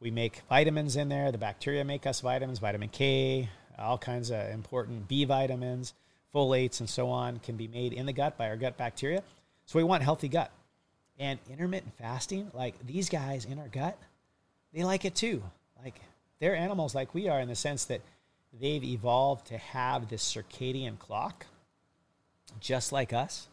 [0.00, 1.32] We make vitamins in there.
[1.32, 5.94] The bacteria make us vitamins, vitamin K, all kinds of important B vitamins,
[6.34, 9.22] folates, and so on can be made in the gut by our gut bacteria.
[9.66, 10.50] So we want healthy gut.
[11.18, 13.98] And intermittent fasting, like these guys in our gut,
[14.72, 15.42] they like it too.
[15.82, 16.00] Like
[16.38, 18.02] they're animals like we are in the sense that
[18.60, 21.46] they've evolved to have this circadian clock
[22.60, 23.48] just like us.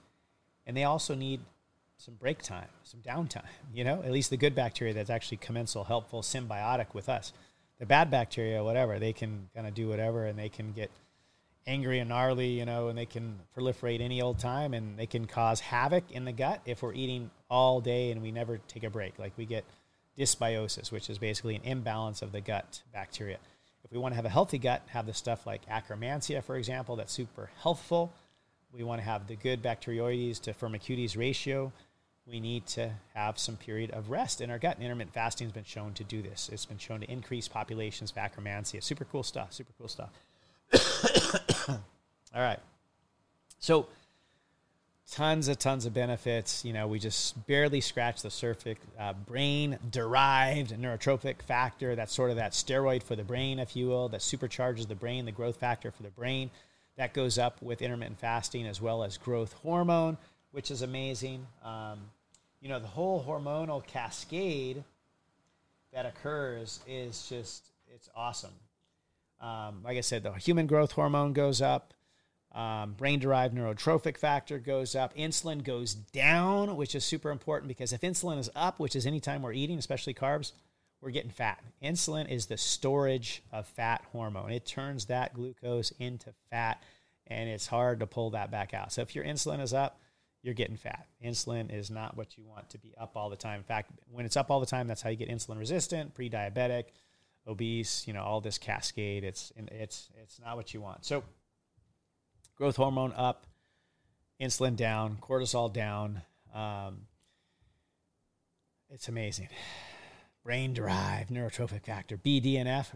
[0.68, 1.42] And they also need
[1.98, 3.44] some break time, some downtime,
[3.74, 7.34] you know, at least the good bacteria that's actually commensal, helpful, symbiotic with us.
[7.80, 10.92] The bad bacteria, whatever, they can kind of do whatever and they can get
[11.68, 15.26] angry and gnarly, you know, and they can proliferate any old time and they can
[15.26, 18.90] cause havoc in the gut if we're eating all day and we never take a
[18.90, 19.18] break.
[19.18, 19.66] Like we get
[20.18, 23.38] dysbiosis, which is basically an imbalance of the gut bacteria.
[23.84, 26.96] If we want to have a healthy gut, have the stuff like Akkermansia, for example,
[26.96, 28.12] that's super healthful.
[28.72, 31.72] We want to have the good bacteroides to Firmicutes ratio.
[32.28, 34.76] We need to have some period of rest in our gut.
[34.76, 36.50] And intermittent fasting has been shown to do this.
[36.52, 38.82] It's been shown to increase populations of Akkermansia.
[38.82, 39.54] Super cool stuff.
[39.54, 40.10] Super cool stuff.
[41.70, 42.60] All right.
[43.60, 43.88] So,
[45.12, 46.66] tons of tons of benefits.
[46.66, 48.78] You know, we just barely scratch the surface.
[49.00, 51.96] Uh, brain derived neurotrophic factor.
[51.96, 55.26] That's sort of that steroid for the brain, if you will, that supercharges the brain,
[55.26, 56.50] the growth factor for the brain.
[56.98, 60.18] That goes up with intermittent fasting as well as growth hormone,
[60.52, 61.46] which is amazing.
[61.64, 62.00] Um,
[62.66, 64.84] you know, the whole hormonal cascade
[65.94, 68.54] that occurs is just, it's awesome.
[69.40, 71.94] Um, like I said, the human growth hormone goes up.
[72.54, 75.16] Um, brain derived neurotrophic factor goes up.
[75.16, 79.44] Insulin goes down, which is super important because if insulin is up, which is anytime
[79.44, 80.52] we're eating, especially carbs,
[81.02, 81.64] we're getting fat.
[81.84, 84.52] Insulin is the storage of fat hormone.
[84.52, 86.82] It turns that glucose into fat,
[87.28, 88.92] and it's hard to pull that back out.
[88.92, 90.00] So if your insulin is up,
[90.46, 91.08] you're getting fat.
[91.26, 93.58] Insulin is not what you want to be up all the time.
[93.58, 96.84] In fact, when it's up all the time, that's how you get insulin resistant, pre-diabetic,
[97.48, 99.24] obese, you know, all this cascade.
[99.24, 101.04] It's it's it's not what you want.
[101.04, 101.24] So
[102.56, 103.48] growth hormone up,
[104.40, 106.22] insulin down, cortisol down.
[106.54, 107.08] Um,
[108.92, 109.50] it's amazing.
[110.44, 112.90] Brain derived neurotrophic factor, BDNF,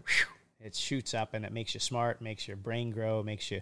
[0.60, 3.60] it shoots up and it makes you smart, makes your brain grow, makes you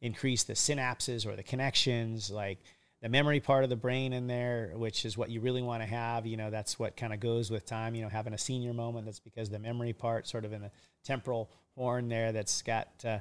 [0.00, 2.58] increase the synapses or the connections, like
[3.00, 5.88] the memory part of the brain in there, which is what you really want to
[5.88, 6.26] have.
[6.26, 7.94] You know, that's what kind of goes with time.
[7.94, 10.70] You know, having a senior moment, that's because the memory part, sort of in the
[11.04, 12.88] temporal horn there, that's got.
[13.04, 13.18] Uh,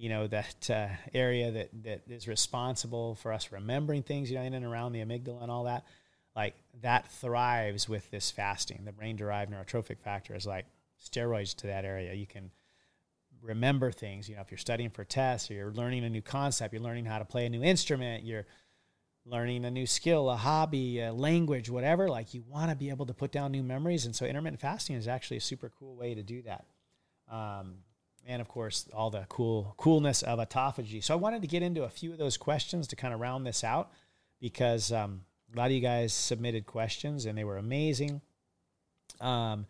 [0.00, 4.42] you know that uh, area that that is responsible for us remembering things you know
[4.42, 5.84] in and around the amygdala and all that
[6.34, 10.64] like that thrives with this fasting the brain derived neurotrophic factor is like
[11.04, 12.50] steroids to that area you can
[13.42, 16.72] remember things you know if you're studying for tests or you're learning a new concept
[16.72, 18.46] you're learning how to play a new instrument you're
[19.26, 23.06] learning a new skill a hobby a language whatever like you want to be able
[23.06, 26.14] to put down new memories and so intermittent fasting is actually a super cool way
[26.14, 26.64] to do that
[27.30, 27.76] um,
[28.26, 31.02] and of course all the cool coolness of autophagy.
[31.02, 33.46] So I wanted to get into a few of those questions to kind of round
[33.46, 33.90] this out
[34.40, 35.22] because um,
[35.54, 38.20] a lot of you guys submitted questions and they were amazing.
[39.20, 39.66] Um,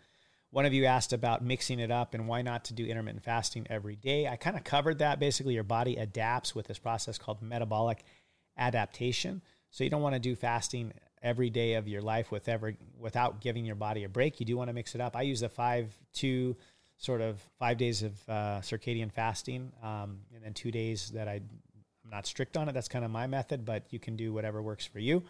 [0.51, 3.67] one of you asked about mixing it up and why not to do intermittent fasting
[3.71, 4.27] every day.
[4.27, 5.21] I kind of covered that.
[5.21, 8.05] Basically, your body adapts with this process called metabolic
[8.61, 9.43] adaptation.
[9.71, 10.93] So you don't want to do fasting
[11.23, 14.39] every day of your life with every, without giving your body a break.
[14.39, 15.17] You do want to mix it up.
[15.17, 16.57] I use the five two
[16.97, 21.41] sort of five days of uh, circadian fasting, um, and then two days that I,
[22.05, 22.73] I'm not strict on it.
[22.73, 25.23] That's kind of my method, but you can do whatever works for you.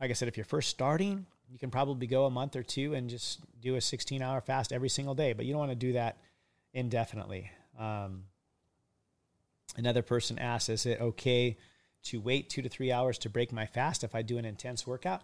[0.00, 2.94] Like I said, if you're first starting, you can probably go a month or two
[2.94, 5.76] and just do a 16 hour fast every single day, but you don't want to
[5.76, 6.16] do that
[6.72, 7.50] indefinitely.
[7.78, 8.24] Um,
[9.76, 11.58] another person asks, is it okay
[12.04, 14.86] to wait two to three hours to break my fast if I do an intense
[14.86, 15.22] workout?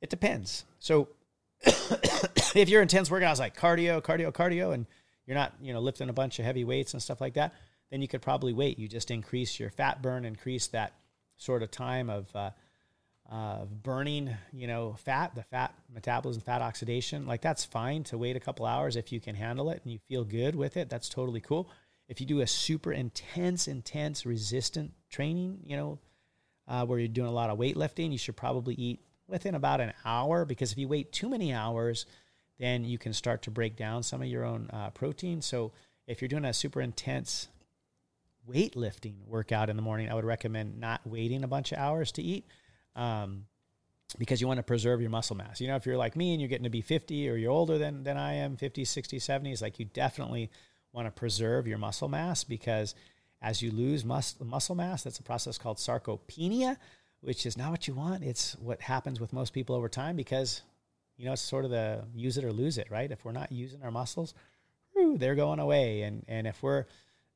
[0.00, 0.64] It depends.
[0.78, 1.08] So
[1.64, 4.86] if your intense workout is like cardio, cardio, cardio, and
[5.26, 7.54] you're not, you know, lifting a bunch of heavy weights and stuff like that,
[7.90, 8.78] then you could probably wait.
[8.78, 10.94] You just increase your fat burn, increase that
[11.36, 12.50] sort of time of uh,
[13.30, 17.26] uh, burning, you know, fat, the fat metabolism, fat oxidation.
[17.26, 19.98] Like that's fine to wait a couple hours if you can handle it and you
[20.08, 20.90] feel good with it.
[20.90, 21.70] That's totally cool.
[22.08, 25.98] If you do a super intense, intense resistant training, you know,
[26.66, 29.92] uh, where you're doing a lot of weightlifting, you should probably eat within about an
[30.04, 32.06] hour because if you wait too many hours,
[32.58, 35.42] then you can start to break down some of your own uh, protein.
[35.42, 35.72] So
[36.06, 37.48] if you're doing a super intense
[38.48, 42.22] weightlifting workout in the morning, I would recommend not waiting a bunch of hours to
[42.22, 42.46] eat.
[42.96, 43.46] Um,
[44.18, 45.60] because you want to preserve your muscle mass.
[45.60, 47.78] You know, if you're like me and you're getting to be 50 or you're older
[47.78, 50.50] than, than I am, 50, 60, 70s, like you definitely
[50.92, 52.94] want to preserve your muscle mass because
[53.42, 56.76] as you lose mus- muscle mass, that's a process called sarcopenia,
[57.20, 58.22] which is not what you want.
[58.22, 60.62] It's what happens with most people over time because,
[61.16, 63.10] you know, it's sort of the use it or lose it, right?
[63.10, 64.32] If we're not using our muscles,
[64.92, 66.02] whew, they're going away.
[66.02, 66.86] And, and if we're,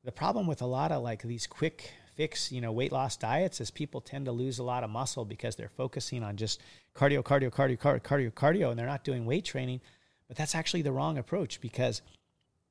[0.05, 3.59] the problem with a lot of like these quick fix, you know, weight loss diets
[3.59, 6.61] is people tend to lose a lot of muscle because they're focusing on just
[6.95, 9.81] cardio, cardio, cardio, cardio, cardio, cardio, and they're not doing weight training.
[10.29, 12.01] But that's actually the wrong approach because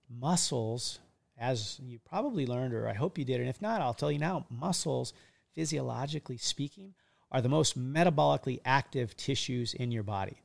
[0.08, 1.00] muscles,
[1.38, 4.18] as you probably learned, or I hope you did, and if not, I'll tell you
[4.18, 5.12] now, muscles,
[5.54, 6.94] physiologically speaking,
[7.30, 10.40] are the most metabolically active tissues in your body.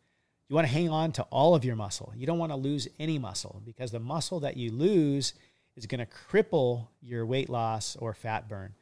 [0.49, 2.11] You want to hang on to all of your muscle.
[2.15, 5.33] You don't want to lose any muscle because the muscle that you lose
[5.77, 8.73] is going to cripple your weight loss or fat burn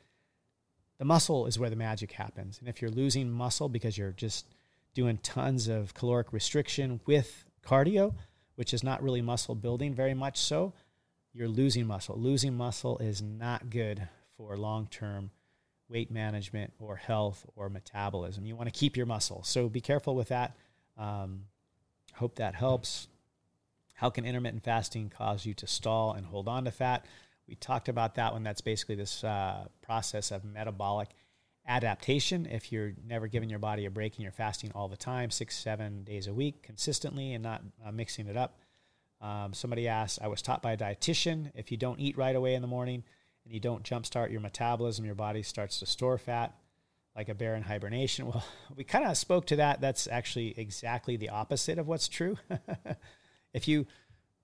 [0.99, 2.59] the muscle is where the magic happens.
[2.59, 4.45] And if you're losing muscle because you're just
[4.93, 8.13] doing tons of caloric restriction with cardio,
[8.55, 10.73] which is not really muscle building very much so,
[11.33, 12.17] you're losing muscle.
[12.17, 15.31] Losing muscle is not good for long term
[15.87, 18.45] weight management or health or metabolism.
[18.45, 19.43] You want to keep your muscle.
[19.43, 20.55] So be careful with that.
[20.97, 21.45] Um,
[22.13, 23.07] hope that helps.
[23.95, 27.05] How can intermittent fasting cause you to stall and hold on to fat?
[27.47, 28.43] We talked about that one.
[28.43, 31.09] That's basically this uh, process of metabolic
[31.67, 32.45] adaptation.
[32.45, 35.57] If you're never giving your body a break and you're fasting all the time, six,
[35.57, 38.59] seven days a week consistently and not uh, mixing it up.
[39.21, 42.55] Um, somebody asked, I was taught by a dietitian if you don't eat right away
[42.55, 43.03] in the morning
[43.43, 46.55] and you don't jumpstart your metabolism, your body starts to store fat
[47.15, 48.27] like a bear in hibernation.
[48.29, 48.45] Well,
[48.75, 49.81] we kind of spoke to that.
[49.81, 52.37] That's actually exactly the opposite of what's true.
[53.53, 53.87] if you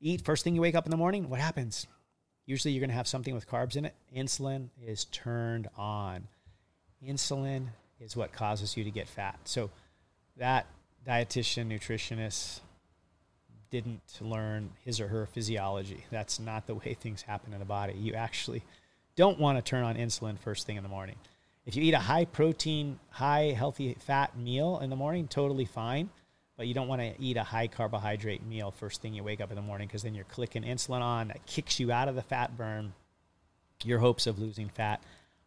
[0.01, 1.87] eat first thing you wake up in the morning, what happens?
[2.45, 3.95] Usually you're going to have something with carbs in it.
[4.15, 6.27] Insulin is turned on.
[7.03, 7.67] Insulin
[7.99, 9.39] is what causes you to get fat.
[9.45, 9.71] So
[10.37, 10.67] that
[11.07, 12.59] dietitian, nutritionist
[13.81, 16.05] didn't learn his or her physiology.
[16.11, 17.93] That's not the way things happen in the body.
[17.93, 18.63] You actually
[19.15, 21.15] don't want to turn on insulin first thing in the morning.
[21.65, 26.09] If you eat a high protein, high healthy fat meal in the morning, totally fine
[26.57, 29.49] but you don't want to eat a high carbohydrate meal first thing you wake up
[29.49, 32.21] in the morning because then you're clicking insulin on that kicks you out of the
[32.21, 32.93] fat burn
[33.83, 35.01] your hopes of losing fat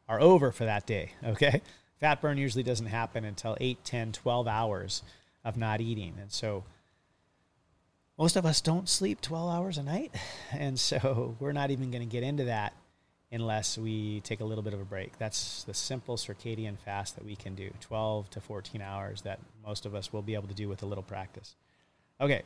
[0.09, 1.63] are over for that day okay
[2.01, 5.03] fat burn usually doesn't happen until 8 10 12 hours
[5.45, 6.65] of not eating and so
[8.19, 10.13] most of us don't sleep 12 hours a night
[10.53, 12.75] and so we're not even going to get into that
[13.31, 15.19] unless we take a little bit of a break.
[15.19, 19.87] That's the simple circadian fast that we can do 12 to 14 hours that most
[19.87, 21.55] of us will be able to do with a little practice.
[22.21, 22.43] Okay,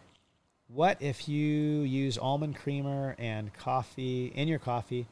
[0.66, 5.06] what if you use almond creamer and coffee in your coffee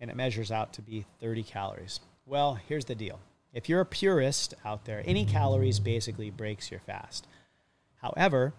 [0.00, 2.00] and it measures out to be 30 calories?
[2.26, 3.20] Well, here's the deal.
[3.52, 7.26] If you're a purist out there, any calories basically breaks your fast.
[8.02, 8.52] However,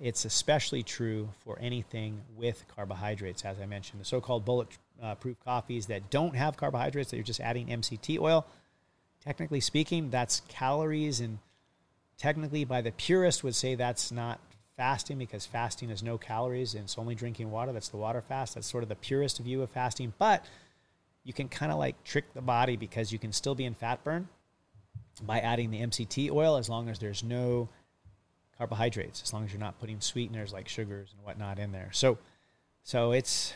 [0.00, 4.00] it's especially true for anything with carbohydrates, as I mentioned.
[4.00, 8.46] The so called bulletproof coffees that don't have carbohydrates, that you're just adding MCT oil.
[9.22, 11.38] Technically speaking, that's calories, and
[12.16, 14.40] technically, by the purist, would say that's not
[14.76, 17.70] fasting because fasting is no calories and it's only drinking water.
[17.70, 18.54] That's the water fast.
[18.54, 20.14] That's sort of the purest view of fasting.
[20.18, 20.42] But
[21.22, 24.02] you can kind of like trick the body because you can still be in fat
[24.02, 24.28] burn
[25.22, 27.68] by adding the MCT oil as long as there's no
[28.60, 31.88] carbohydrates as long as you're not putting sweeteners like sugars and whatnot in there.
[31.92, 32.18] So,
[32.82, 33.54] so it's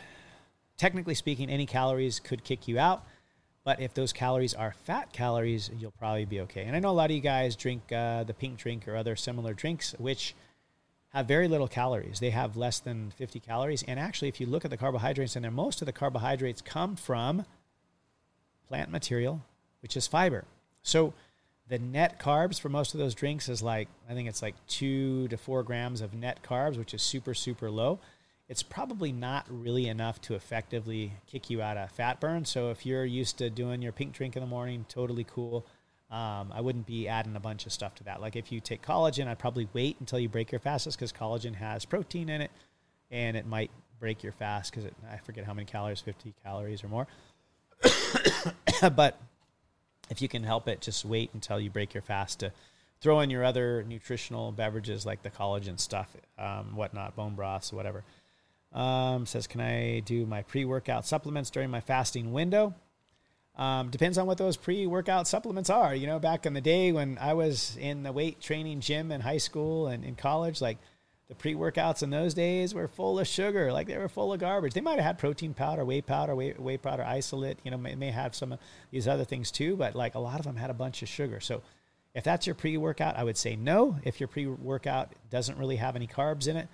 [0.78, 3.04] technically speaking, any calories could kick you out.
[3.64, 6.64] But if those calories are fat calories, you'll probably be okay.
[6.64, 9.14] And I know a lot of you guys drink uh, the pink drink or other
[9.14, 10.34] similar drinks, which
[11.10, 12.20] have very little calories.
[12.20, 13.82] They have less than 50 calories.
[13.82, 16.96] And actually, if you look at the carbohydrates in there, most of the carbohydrates come
[16.96, 17.44] from
[18.68, 19.42] plant material,
[19.82, 20.44] which is fiber.
[20.82, 21.12] So
[21.68, 25.28] the net carbs for most of those drinks is like I think it's like two
[25.28, 28.00] to four grams of net carbs, which is super super low.
[28.48, 32.44] It's probably not really enough to effectively kick you out of fat burn.
[32.44, 35.64] So if you're used to doing your pink drink in the morning, totally cool.
[36.10, 38.20] Um, I wouldn't be adding a bunch of stuff to that.
[38.20, 41.54] Like if you take collagen, I'd probably wait until you break your fastest because collagen
[41.54, 42.50] has protein in it,
[43.10, 46.88] and it might break your fast because I forget how many calories, fifty calories or
[46.88, 47.06] more.
[48.94, 49.18] but
[50.10, 52.52] if you can help it, just wait until you break your fast to
[53.00, 58.04] throw in your other nutritional beverages like the collagen stuff, um, whatnot, bone broths, whatever.
[58.72, 62.74] Um, says, can I do my pre-workout supplements during my fasting window?
[63.56, 65.94] Um, depends on what those pre-workout supplements are.
[65.94, 69.20] You know, back in the day when I was in the weight training gym in
[69.20, 70.78] high school and in college, like
[71.28, 74.74] the pre-workouts in those days were full of sugar, like they were full of garbage.
[74.74, 77.58] They might have had protein powder, whey powder, whey, whey powder isolate.
[77.64, 78.58] You know, may, may have some of
[78.90, 81.40] these other things too, but like a lot of them had a bunch of sugar.
[81.40, 81.62] So
[82.14, 83.96] if that's your pre-workout, I would say no.
[84.04, 86.68] If your pre-workout doesn't really have any carbs in it,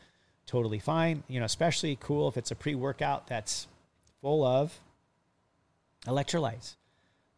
[0.46, 1.22] totally fine.
[1.28, 3.68] You know, especially cool if it's a pre-workout that's
[4.20, 4.80] full of
[6.07, 6.74] electrolytes.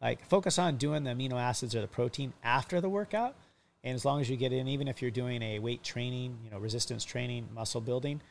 [0.01, 3.35] Like focus on doing the amino acids or the protein after the workout.
[3.83, 6.51] And as long as you get in, even if you're doing a weight training, you
[6.51, 8.21] know, resistance training, muscle building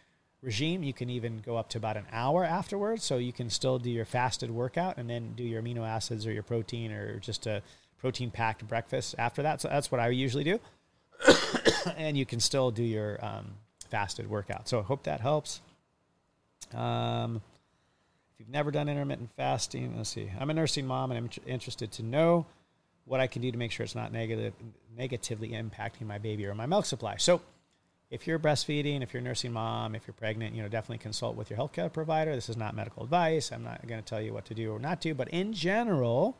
[0.42, 3.04] regime, you can even go up to about an hour afterwards.
[3.04, 6.32] So you can still do your fasted workout and then do your amino acids or
[6.32, 7.62] your protein or just a
[7.98, 9.60] protein packed breakfast after that.
[9.60, 10.60] So that's what I usually do.
[11.96, 13.52] and you can still do your um,
[13.90, 14.68] fasted workout.
[14.68, 15.60] So I hope that helps.
[16.74, 17.40] Um,
[18.32, 20.30] if you've never done intermittent fasting, let's see.
[20.40, 22.46] I'm a nursing mom and I'm interested to know
[23.04, 24.54] what I can do to make sure it's not negative,
[24.96, 27.16] negatively impacting my baby or my milk supply.
[27.16, 27.40] So,
[28.10, 31.34] if you're breastfeeding, if you're a nursing mom, if you're pregnant, you know, definitely consult
[31.34, 32.34] with your healthcare provider.
[32.34, 33.50] This is not medical advice.
[33.50, 36.36] I'm not going to tell you what to do or not do, but in general,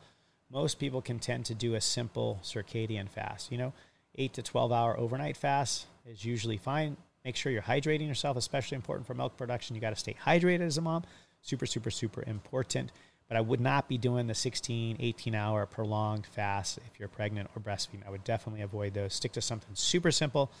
[0.51, 3.51] most people can tend to do a simple circadian fast.
[3.51, 3.73] You know,
[4.15, 6.95] 8 to 12 hour overnight fast is usually fine.
[7.25, 9.75] Make sure you're hydrating yourself, especially important for milk production.
[9.75, 11.03] You got to stay hydrated as a mom.
[11.41, 12.91] Super, super, super important.
[13.27, 17.49] But I would not be doing the 16, 18 hour prolonged fast if you're pregnant
[17.55, 18.05] or breastfeeding.
[18.05, 19.13] I would definitely avoid those.
[19.13, 20.51] Stick to something super simple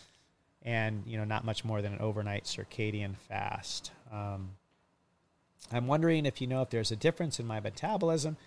[0.61, 3.91] and, you know, not much more than an overnight circadian fast.
[4.11, 4.51] Um,
[5.71, 8.37] I'm wondering if you know if there's a difference in my metabolism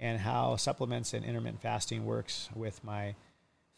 [0.00, 3.14] and how supplements and intermittent fasting works with my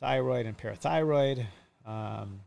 [0.00, 1.46] thyroid and parathyroid.
[1.86, 2.40] Um,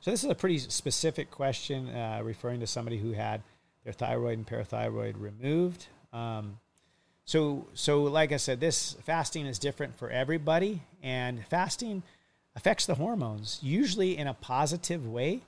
[0.00, 3.42] so this is a pretty specific question uh, referring to somebody who had
[3.84, 5.86] their thyroid and parathyroid removed.
[6.12, 6.58] Um,
[7.24, 12.02] so, so like I said, this fasting is different for everybody, and fasting
[12.54, 15.40] affects the hormones usually in a positive way.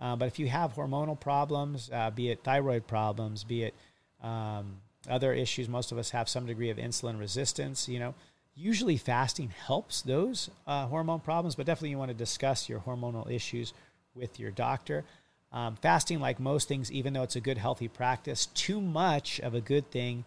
[0.00, 3.74] Uh, but if you have hormonal problems, uh, be it thyroid problems, be it
[4.22, 4.76] um,
[5.08, 7.88] other issues, most of us have some degree of insulin resistance.
[7.88, 8.14] You know,
[8.54, 13.30] usually fasting helps those uh, hormone problems, but definitely you want to discuss your hormonal
[13.30, 13.72] issues
[14.14, 15.04] with your doctor.
[15.52, 19.54] Um, fasting, like most things, even though it's a good, healthy practice, too much of
[19.54, 20.24] a good thing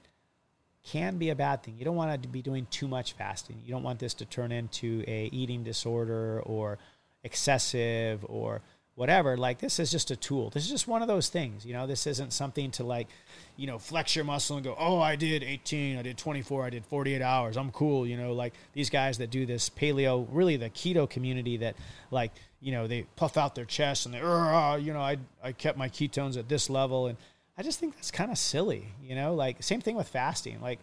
[0.84, 1.76] can be a bad thing.
[1.78, 3.62] You don't want to be doing too much fasting.
[3.66, 6.78] You don't want this to turn into a eating disorder or
[7.24, 8.62] excessive or
[8.96, 9.38] whatever.
[9.38, 10.50] Like this is just a tool.
[10.50, 11.66] This is just one of those things.
[11.66, 13.08] You know, this isn't something to like,
[13.56, 16.70] you know, flex your muscle and go, oh, I did 18, I did 24, I
[16.70, 17.58] did 48 hours.
[17.58, 18.06] I'm cool.
[18.06, 21.76] You know, like these guys that do this paleo, really the keto community that
[22.12, 22.32] like,
[22.62, 25.90] you know, they puff out their chest and they, you know, I, I kept my
[25.90, 27.08] ketones at this level.
[27.08, 27.18] And
[27.58, 30.60] I just think that's kind of silly, you know, like same thing with fasting.
[30.62, 30.80] Like,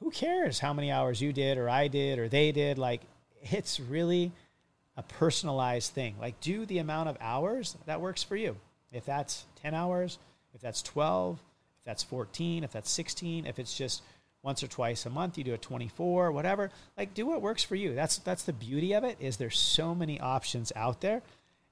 [0.00, 2.78] who cares how many hours you did or I did or they did?
[2.78, 3.00] Like,
[3.42, 4.32] it's really
[4.96, 6.14] a personalized thing.
[6.20, 8.56] Like, do the amount of hours that works for you.
[8.92, 10.18] If that's 10 hours,
[10.54, 11.38] if that's 12,
[11.78, 14.02] if that's 14, if that's 16, if it's just
[14.42, 16.70] once or twice a month, you do a 24, whatever.
[16.96, 17.94] Like do what works for you.
[17.94, 21.22] That's that's the beauty of it is there's so many options out there.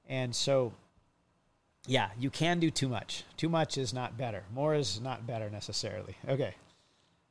[0.08, 0.72] And so
[1.86, 3.24] yeah, you can do too much.
[3.36, 4.44] Too much is not better.
[4.54, 6.16] More is not better necessarily.
[6.28, 6.54] Okay.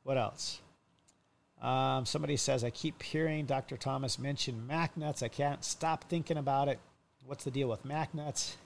[0.04, 0.60] What else?
[1.60, 3.76] Um, somebody says, I keep hearing Dr.
[3.76, 5.22] Thomas mention Mac nuts.
[5.22, 6.78] I can't stop thinking about it.
[7.26, 8.56] What's the deal with Mac nuts?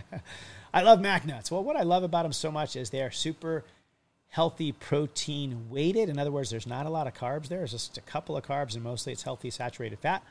[0.74, 1.50] I love Mac nuts.
[1.50, 3.64] Well, what I love about them so much is they are super
[4.28, 6.08] healthy protein weighted.
[6.08, 7.58] In other words, there's not a lot of carbs there.
[7.58, 10.22] There's just a couple of carbs, and mostly it's healthy saturated fat.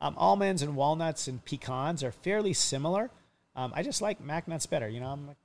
[0.00, 3.10] Um, almonds and walnuts and pecans are fairly similar.
[3.54, 4.88] Um, I just like mac nuts better.
[4.88, 5.36] You know, I'm a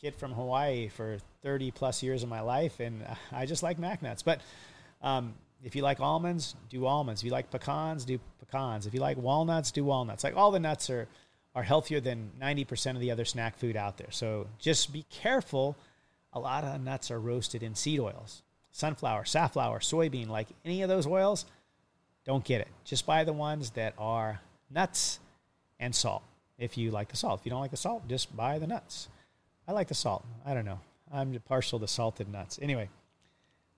[0.00, 4.02] kid from Hawaii for 30 plus years of my life, and I just like mac
[4.02, 4.22] nuts.
[4.22, 4.40] But
[5.02, 7.22] um, if you like almonds, do almonds.
[7.22, 8.86] If you like pecans, do pecans.
[8.86, 10.24] If you like walnuts, do walnuts.
[10.24, 11.08] Like all the nuts are
[11.54, 14.10] are healthier than 90% of the other snack food out there.
[14.10, 15.76] So just be careful
[16.32, 18.42] a lot of nuts are roasted in seed oils.
[18.70, 21.44] Sunflower, safflower, soybean, like any of those oils,
[22.24, 22.68] don't get it.
[22.84, 24.40] Just buy the ones that are
[24.70, 25.20] nuts
[25.78, 26.22] and salt.
[26.62, 29.08] If you like the salt, if you don't like the salt, just buy the nuts.
[29.66, 30.24] I like the salt.
[30.46, 30.78] I don't know.
[31.12, 32.58] I'm partial to salted nuts.
[32.62, 32.88] Anyway,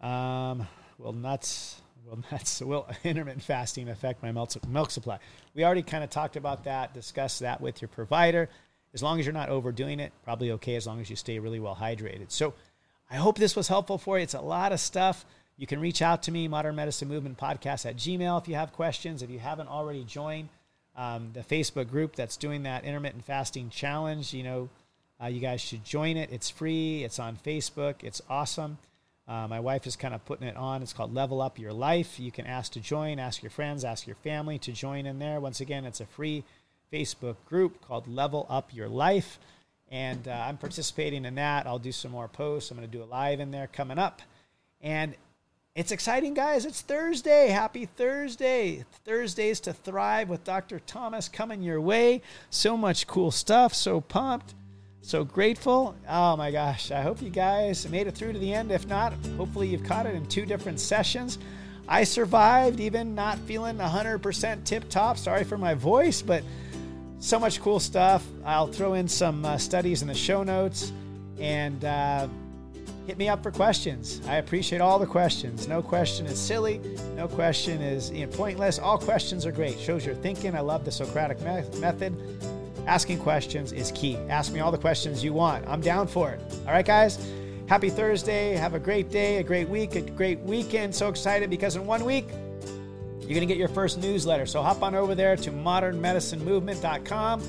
[0.03, 0.67] um,
[0.99, 5.19] will nuts will nuts will intermittent fasting affect my milk, supply?
[5.55, 6.93] We already kind of talked about that.
[6.93, 8.51] Discuss that with your provider.
[8.93, 11.61] As long as you're not overdoing it, probably okay as long as you stay really
[11.61, 12.31] well hydrated.
[12.31, 12.55] So
[13.11, 14.23] I hope this was helpful for you.
[14.23, 15.25] It's a lot of stuff.
[15.57, 18.73] You can reach out to me, Modern Medicine Movement Podcast at Gmail if you have
[18.73, 19.23] questions.
[19.23, 20.49] If you haven't already joined
[20.97, 24.69] um, the Facebook group that's doing that intermittent fasting challenge, you know,
[25.23, 26.31] uh, you guys should join it.
[26.33, 28.79] It's free, it's on Facebook, it's awesome.
[29.27, 30.83] Uh, my wife is kind of putting it on.
[30.83, 32.21] It's called Level Up Your Life.
[32.21, 35.41] You can ask to join, ask your friends, ask your family to join in there.
[35.41, 36.45] Once again, it's a free
[36.93, 39.39] Facebook group called Level Up Your Life.
[39.91, 41.67] And uh, I'm participating in that.
[41.67, 42.71] I'll do some more posts.
[42.71, 44.21] I'm going to do a live in there coming up.
[44.83, 45.15] And
[45.77, 46.67] it's exciting, guys.
[46.67, 47.49] It's Thursday.
[47.49, 48.85] Happy Thursday.
[49.05, 50.79] Thursdays to Thrive with Dr.
[50.79, 52.23] Thomas coming your way.
[52.51, 53.75] So much cool stuff.
[53.75, 54.55] So pumped.
[55.03, 55.97] So grateful.
[56.09, 56.93] Oh my gosh.
[56.93, 58.71] I hope you guys made it through to the end.
[58.71, 61.39] If not, hopefully you've caught it in two different sessions.
[61.89, 65.19] I survived, even not feeling 100% tip top.
[65.19, 66.45] Sorry for my voice, but
[67.19, 68.25] so much cool stuff.
[68.45, 70.93] I'll throw in some uh, studies in the show notes
[71.41, 72.29] and uh,
[73.07, 74.21] hit me up for questions.
[74.27, 75.69] I appreciate all the questions.
[75.69, 76.81] No question is silly.
[77.15, 78.79] No question is pointless.
[78.79, 79.79] All questions are great.
[79.79, 80.55] Shows you're thinking.
[80.55, 82.15] I love the Socratic me- method.
[82.87, 84.17] Asking questions is key.
[84.29, 85.67] Ask me all the questions you want.
[85.67, 86.41] I'm down for it.
[86.67, 87.19] All right, guys.
[87.67, 88.53] Happy Thursday.
[88.57, 90.95] Have a great day, a great week, a great weekend.
[90.95, 92.29] So excited because in one week,
[93.21, 94.45] you're going to get your first newsletter.
[94.45, 97.43] So hop on over there to modernmedicinemovement.com.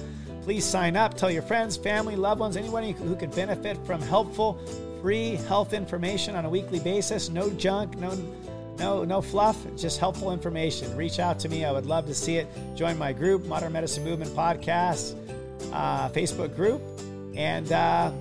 [0.44, 1.16] Please sign up.
[1.16, 4.58] Tell your friends, family, loved ones, anyone who could benefit from helpful,
[5.06, 7.30] free health information on a weekly basis.
[7.30, 8.18] No junk, no
[8.80, 10.98] no no fluff, just helpful information.
[10.98, 11.64] Reach out to me.
[11.64, 12.48] I would love to see it.
[12.76, 15.14] Join my group, Modern Medicine Movement Podcast,
[15.72, 16.82] uh, Facebook group,
[17.36, 17.72] and.
[17.72, 18.12] Uh,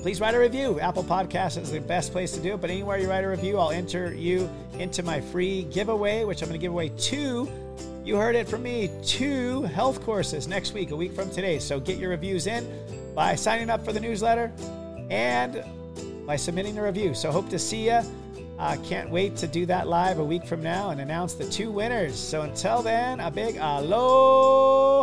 [0.00, 0.80] please write a review.
[0.80, 3.58] Apple Podcasts is the best place to do it, but anywhere you write a review,
[3.58, 7.46] I'll enter you into my free giveaway, which I'm going to give away two.
[8.04, 11.58] You heard it from me, two health courses next week, a week from today.
[11.58, 12.66] So get your reviews in
[13.14, 14.50] by signing up for the newsletter
[15.10, 15.62] and
[16.26, 17.14] by submitting a review.
[17.14, 18.00] So hope to see you.
[18.58, 21.70] Uh, can't wait to do that live a week from now and announce the two
[21.70, 22.14] winners.
[22.14, 25.02] So until then, a big aloha.